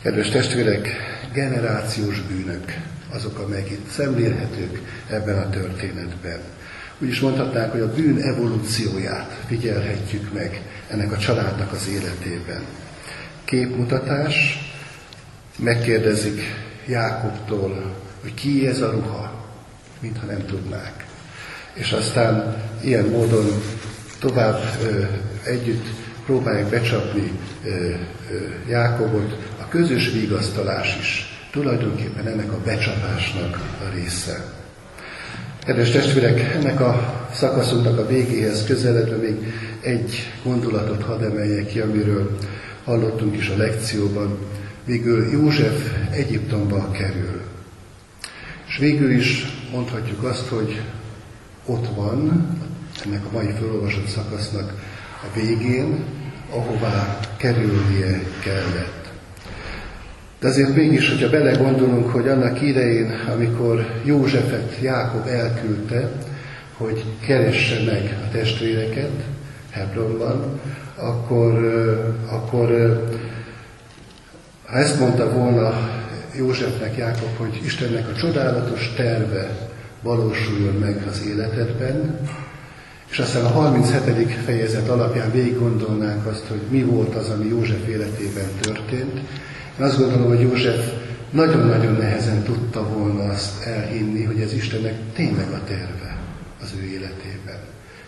[0.02, 0.88] Kedves testvérek,
[1.32, 2.74] generációs bűnök
[3.12, 6.40] azok, amelyek itt szemlélhetők ebben a történetben.
[6.98, 12.62] Úgy is mondhatnánk, hogy a bűn evolúcióját figyelhetjük meg ennek a családnak az életében.
[13.44, 14.58] Képmutatás,
[15.56, 16.40] megkérdezik
[16.86, 19.46] Jákobtól, hogy ki ez a ruha,
[20.00, 21.04] mintha nem tudnák.
[21.72, 23.62] És aztán ilyen módon
[24.20, 24.62] tovább
[25.44, 25.86] együtt
[26.24, 27.32] próbálják becsapni
[28.68, 29.36] Jákobot.
[29.60, 34.44] A közös vigasztalás is tulajdonképpen ennek a becsapásnak a része.
[35.64, 39.36] Kedves testvérek, ennek a szakaszunknak a végéhez közeledve még
[39.80, 42.36] egy gondolatot hadd emeljek ki, amiről
[42.84, 44.38] hallottunk is a lekcióban.
[44.84, 47.40] Végül József Egyiptomba kerül.
[48.68, 50.80] És végül is mondhatjuk azt, hogy
[51.66, 52.48] ott van,
[53.04, 54.72] ennek a mai felolvasott szakasznak
[55.22, 56.04] a végén,
[56.50, 59.00] ahová kerülnie kellett.
[60.40, 66.10] De azért mégis, hogyha belegondolunk, hogy annak idején, amikor Józsefet Jákob elküldte,
[66.76, 69.10] hogy keresse meg a testvéreket
[69.70, 70.60] Hebronban,
[70.96, 71.52] akkor,
[72.30, 72.68] akkor
[74.66, 75.90] ha ezt mondta volna
[76.36, 79.68] Józsefnek Jákob, hogy Istennek a csodálatos terve
[80.02, 82.18] valósuljon meg az életedben,
[83.10, 84.32] és aztán a 37.
[84.44, 89.18] fejezet alapján végig gondolnánk azt, hogy mi volt az, ami József életében történt,
[89.78, 90.92] én azt gondolom, hogy József
[91.30, 96.18] nagyon-nagyon nehezen tudta volna azt elhinni, hogy ez Istennek tényleg a terve
[96.62, 97.58] az ő életében.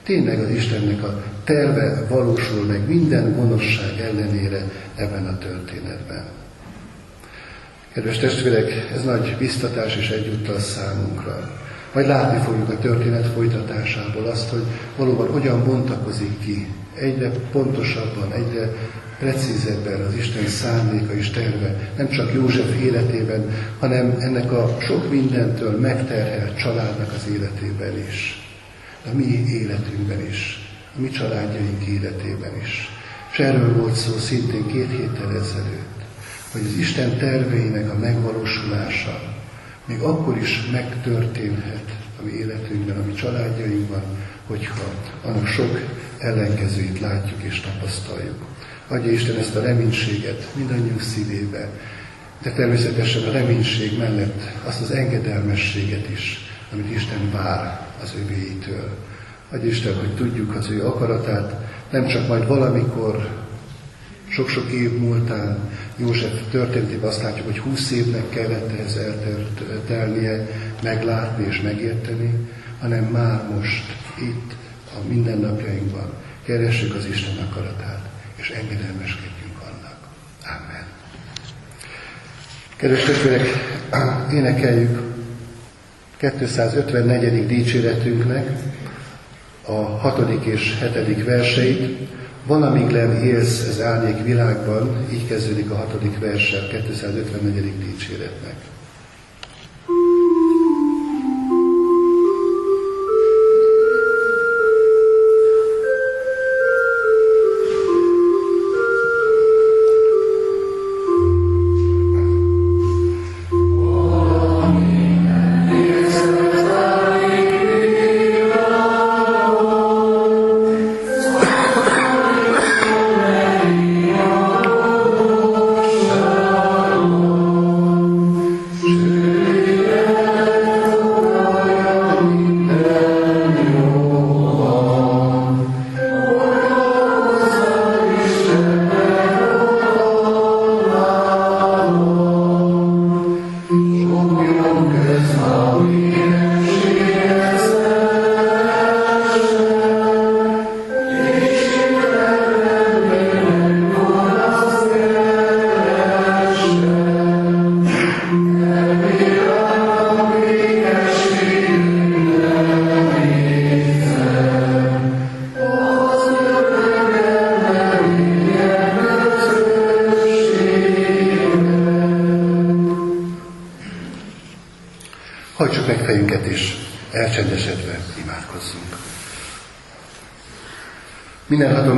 [0.03, 6.25] Tényleg az Istennek a terve valósul meg minden gonoszság ellenére ebben a történetben.
[7.93, 11.62] Kedves testvérek, ez nagy biztatás és egyúttal számunkra.
[11.93, 14.63] Majd látni fogjuk a történet folytatásából azt, hogy
[14.97, 18.73] valóban hogyan bontakozik ki egyre pontosabban, egyre
[19.19, 25.79] precízebben az Isten szándéka és terve, nem csak József életében, hanem ennek a sok mindentől
[25.79, 28.43] megterhelt családnak az életében is,
[29.13, 30.59] a mi életünkben is,
[30.97, 32.89] a mi családjaink életében is.
[33.33, 36.01] És erről volt szó szintén két héttel ezelőtt,
[36.53, 39.32] hogy az Isten terveinek a megvalósulása
[39.85, 44.03] még akkor is megtörténhet a mi életünkben, a mi családjainkban,
[44.47, 44.85] hogyha
[45.25, 45.81] annak sok
[46.19, 48.45] ellenkezőit látjuk és tapasztaljuk.
[48.89, 51.69] Adja Isten ezt a reménységet mindannyiunk szívébe,
[52.43, 56.39] de természetesen a reménység mellett azt az engedelmességet is,
[56.73, 58.89] amit Isten vár az övéitől.
[59.51, 61.55] Adja Isten, hogy tudjuk az ő akaratát,
[61.91, 63.42] nem csak majd valamikor,
[64.33, 70.47] sok-sok év múltán, József történetében azt látjuk, hogy húsz évnek kellett ehhez eltelnie,
[70.83, 72.49] meglátni és megérteni,
[72.81, 73.85] hanem már most,
[74.19, 74.55] itt,
[74.95, 76.13] a mindennapjainkban
[76.45, 79.97] keressük az Isten akaratát és engedelmeskedjünk annak.
[80.45, 80.85] Amen.
[82.77, 83.47] Kedves testvérek,
[84.39, 85.01] énekeljük
[86.17, 87.47] 254.
[87.47, 88.51] dicséretünknek
[89.67, 92.11] a hatodik és hetedik verseit.
[92.47, 97.73] Valamíg len élsz ez árnyék világban, így kezdődik a hatodik verse 254.
[97.79, 98.55] dicséretnek.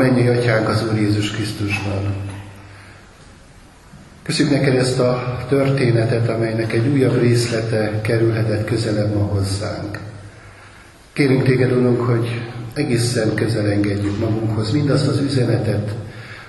[0.04, 2.14] Mennyi atyánk az Úr Jézus Krisztusban.
[4.22, 9.98] Köszönjük neked ezt a történetet, amelynek egy újabb részlete kerülhetett közelebb ma hozzánk.
[11.12, 12.42] Kérünk téged, Urunk, hogy
[12.74, 15.94] egészen közel engedjük magunkhoz mindazt az üzenetet,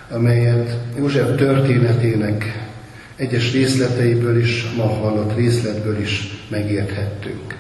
[0.10, 2.68] amelyet József történetének
[3.16, 7.56] egyes részleteiből is, ma hallott részletből is megérthettünk.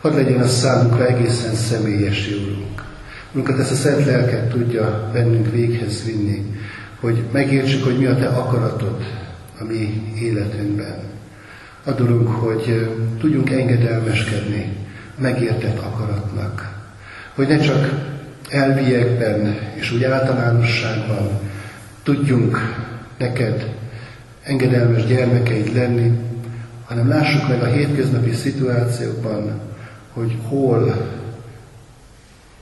[0.00, 2.75] Hadd legyen a számunkra egészen személyes, Úrunk
[3.36, 6.56] Urunkat ezt a szent lelket tudja bennünk véghez vinni,
[7.00, 9.04] hogy megértsük, hogy mi a Te akaratod
[9.60, 10.98] a mi életünkben.
[11.84, 14.76] Adulunk, hogy tudjunk engedelmeskedni
[15.18, 16.74] megértett akaratnak.
[17.34, 17.90] Hogy ne csak
[18.50, 21.28] elviekben és úgy általánosságban
[22.02, 22.58] tudjunk
[23.18, 23.74] neked
[24.42, 26.18] engedelmes gyermekeid lenni,
[26.84, 29.60] hanem lássuk meg a hétköznapi szituációkban,
[30.12, 31.14] hogy hol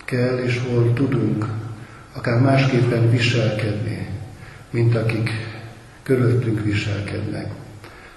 [0.05, 1.47] kell és hol tudunk
[2.13, 4.09] akár másképpen viselkedni,
[4.71, 5.31] mint akik
[6.03, 7.51] körülöttünk viselkednek.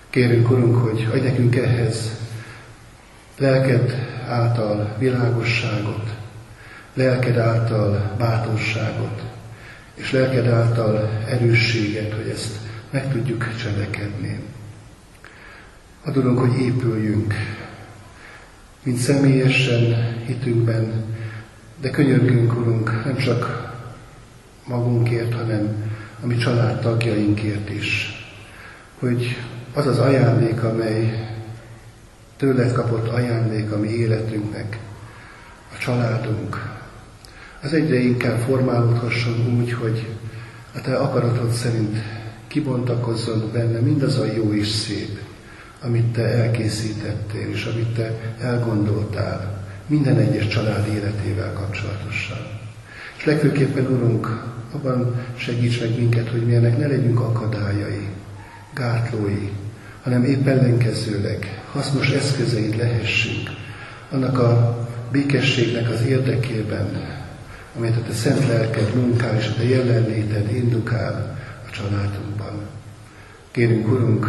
[0.09, 2.11] Kérünk, Urunk, hogy adj nekünk ehhez
[3.37, 3.95] lelked
[4.27, 6.15] által világosságot,
[6.93, 9.21] lelked által bátorságot,
[9.93, 12.57] és lelked által erősséget, hogy ezt
[12.89, 14.39] meg tudjuk cselekedni.
[16.03, 17.33] Adulunk, hogy épüljünk,
[18.83, 21.15] mint személyesen hitünkben,
[21.81, 23.71] de könyörgünk, Urunk, nem csak
[24.65, 25.91] magunkért, hanem
[26.23, 28.11] a mi családtagjainkért is,
[28.99, 29.37] hogy
[29.73, 31.27] az az ajándék, amely
[32.37, 34.79] tőled kapott ajándék a mi életünknek,
[35.73, 36.75] a családunk,
[37.61, 40.07] az egyre inkább formálódhasson úgy, hogy
[40.75, 41.97] a te akaratod szerint
[42.47, 45.19] kibontakozzon benne mindaz a jó és szép,
[45.81, 49.56] amit te elkészítettél, és amit te elgondoltál,
[49.87, 52.37] minden egyes család életével kapcsolatosan.
[53.17, 58.07] És legfőképpen, Urunk, abban segíts meg minket, hogy mi ennek ne legyünk akadályai,
[58.73, 59.49] gátlói,
[60.03, 63.49] hanem épp ellenkezőleg hasznos eszközeid lehessünk
[64.11, 64.77] annak a
[65.11, 66.87] békességnek az érdekében,
[67.75, 72.61] amelyet a te szent lelked munkál és a te jelenléted indukál a családunkban.
[73.51, 74.25] Kérünk, Urunk,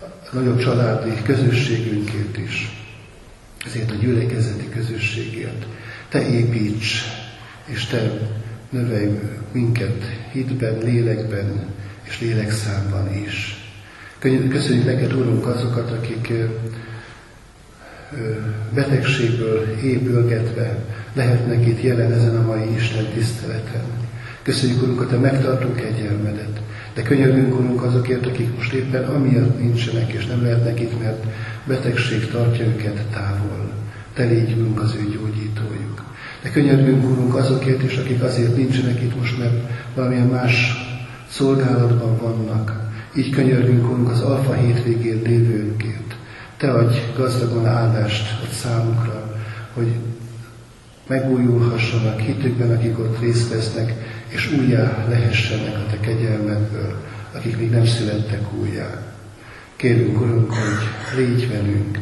[0.00, 2.83] a nagyobb családi közösségünkért is,
[3.66, 5.66] ezért a gyülekezeti közösségért.
[6.08, 7.02] Te építs,
[7.64, 8.10] és Te
[8.70, 9.20] növelj
[9.52, 11.66] minket hitben, lélekben
[12.02, 13.58] és lélekszámban is.
[14.48, 16.32] Köszönjük neked, Úrunk, azokat, akik
[18.74, 20.78] betegségből épülgetve
[21.12, 23.84] lehetnek itt jelen ezen a mai Isten tiszteleten.
[24.42, 26.60] Köszönjük, Urunk, hogy Te megtartunk egyelmedet.
[26.94, 31.24] De könyörgünk, Urunk, azokért, akik most éppen amiatt nincsenek és nem lehetnek itt, mert
[31.64, 33.72] betegség tartja őket távol.
[34.14, 36.04] Te légy, Urunk, az ő gyógyítójuk.
[36.42, 40.72] De könyörgünk, Urunk, azokért is, akik azért nincsenek itt most, mert valamilyen más
[41.28, 42.82] szolgálatban vannak.
[43.16, 46.16] Így könyörgünk, Urunk, az Alfa hétvégén lévőnkért.
[46.56, 49.40] Te adj gazdagon áldást a számunkra,
[49.74, 49.92] hogy
[51.06, 53.92] megújulhassanak hitükben, akik ott részt vesznek,
[54.34, 59.02] és újjá lehessenek a Te kegyelmedből, akik még nem születtek újjá.
[59.76, 61.98] Kérünk, Urunk, hogy légy velünk,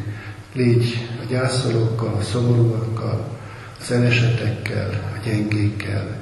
[0.53, 3.39] légy a gyászolókkal, a szomorúakkal,
[3.79, 6.17] az elesetekkel, a gyengékkel,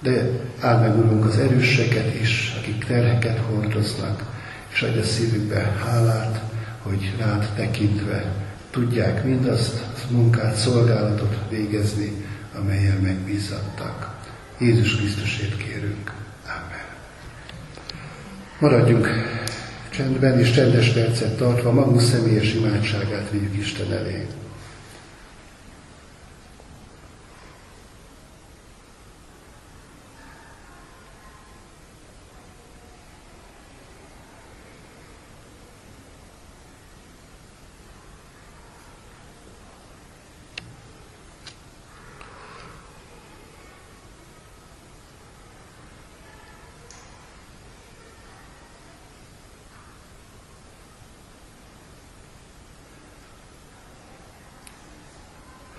[0.00, 4.22] de áld meg, Urunk, az erőseket is, akik terheket hordoznak,
[4.72, 6.42] és adj a szívükbe hálát,
[6.82, 8.32] hogy rád tekintve
[8.70, 12.12] tudják mindazt a munkát, szolgálatot végezni,
[12.58, 14.13] amelyen megbízattak.
[14.58, 16.12] Jézus Krisztusért kérünk.
[16.44, 16.84] Amen.
[18.58, 19.08] Maradjunk
[19.90, 24.26] csendben és csendes percet tartva magunk személyes imádságát vigyük Isten elé.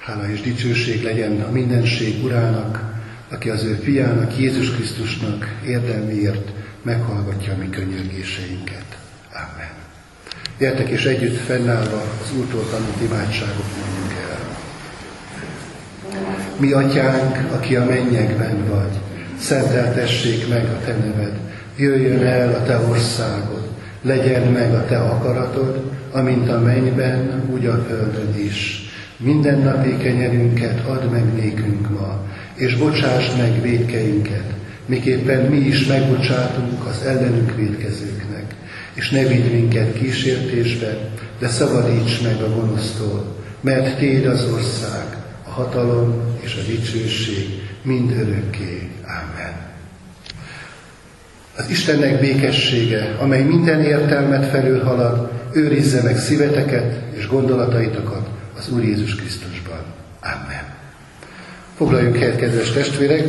[0.06, 2.84] Hála és dicsőség legyen a mindenség urának,
[3.30, 6.52] aki az ő fiának, Jézus Krisztusnak érdemért
[6.82, 8.86] meghallgatja a mi könyörgéseinket.
[9.34, 9.72] Amen.
[10.58, 14.38] Gyertek és együtt fennállva az Úrtól tanult imádságot mondjuk el.
[16.58, 19.00] Mi atyánk, aki a mennyekben vagy,
[19.40, 21.40] szenteltessék meg a te neved,
[21.76, 23.70] jöjjön el a te országod,
[24.02, 28.85] legyen meg a te akaratod, amint a mennyben, úgy a földön is.
[29.18, 34.54] Minden napi kenyerünket add meg nékünk ma, és bocsáss meg védkeinket,
[34.86, 38.56] miképpen mi is megbocsátunk az ellenünk védkezőknek.
[38.94, 40.98] És ne vidd minket kísértésbe,
[41.40, 48.12] de szabadíts meg a gonosztól, mert Téd az ország, a hatalom és a dicsőség mind
[48.12, 48.90] örökké.
[49.04, 49.74] Amen.
[51.58, 58.25] Az Istennek békessége, amely minden értelmet felülhalad, őrizze meg szíveteket és gondolataitokat
[58.58, 59.84] az Úr Jézus Krisztusban.
[60.22, 60.74] Amen.
[61.78, 63.24] Foglaljunk helyet, kedves testvérek,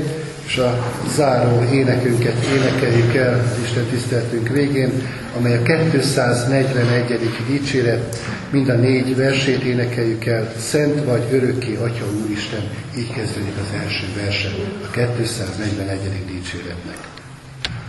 [0.47, 4.91] és a záró énekünket énekeljük el Isten tiszteltünk végén,
[5.37, 7.21] amely a 241.
[7.47, 8.17] dicséret,
[8.51, 12.63] mind a négy versét énekeljük el, Szent vagy örökké, Atya Úristen,
[12.97, 14.49] így kezdődik az első verse
[14.85, 15.99] a 241.
[16.27, 16.99] dicséretnek.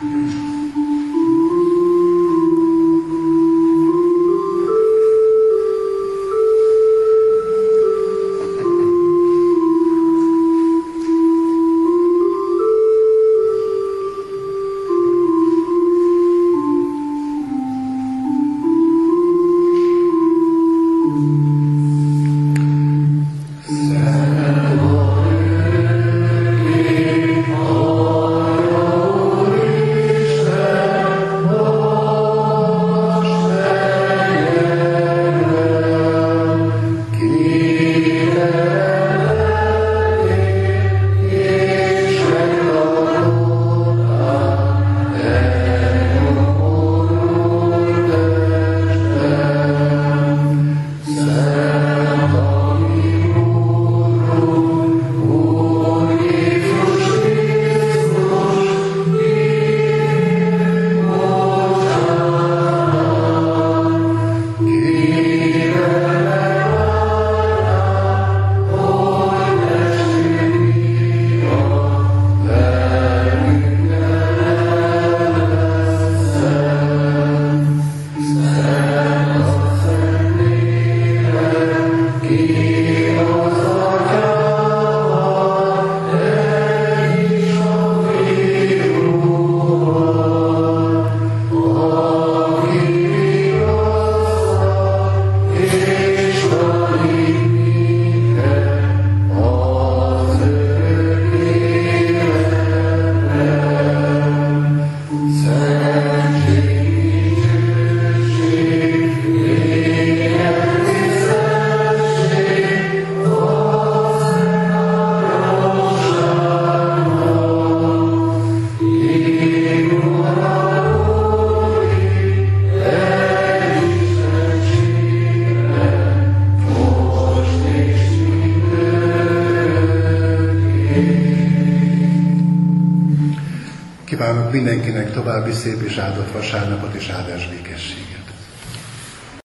[0.02, 0.47] Mindenkinek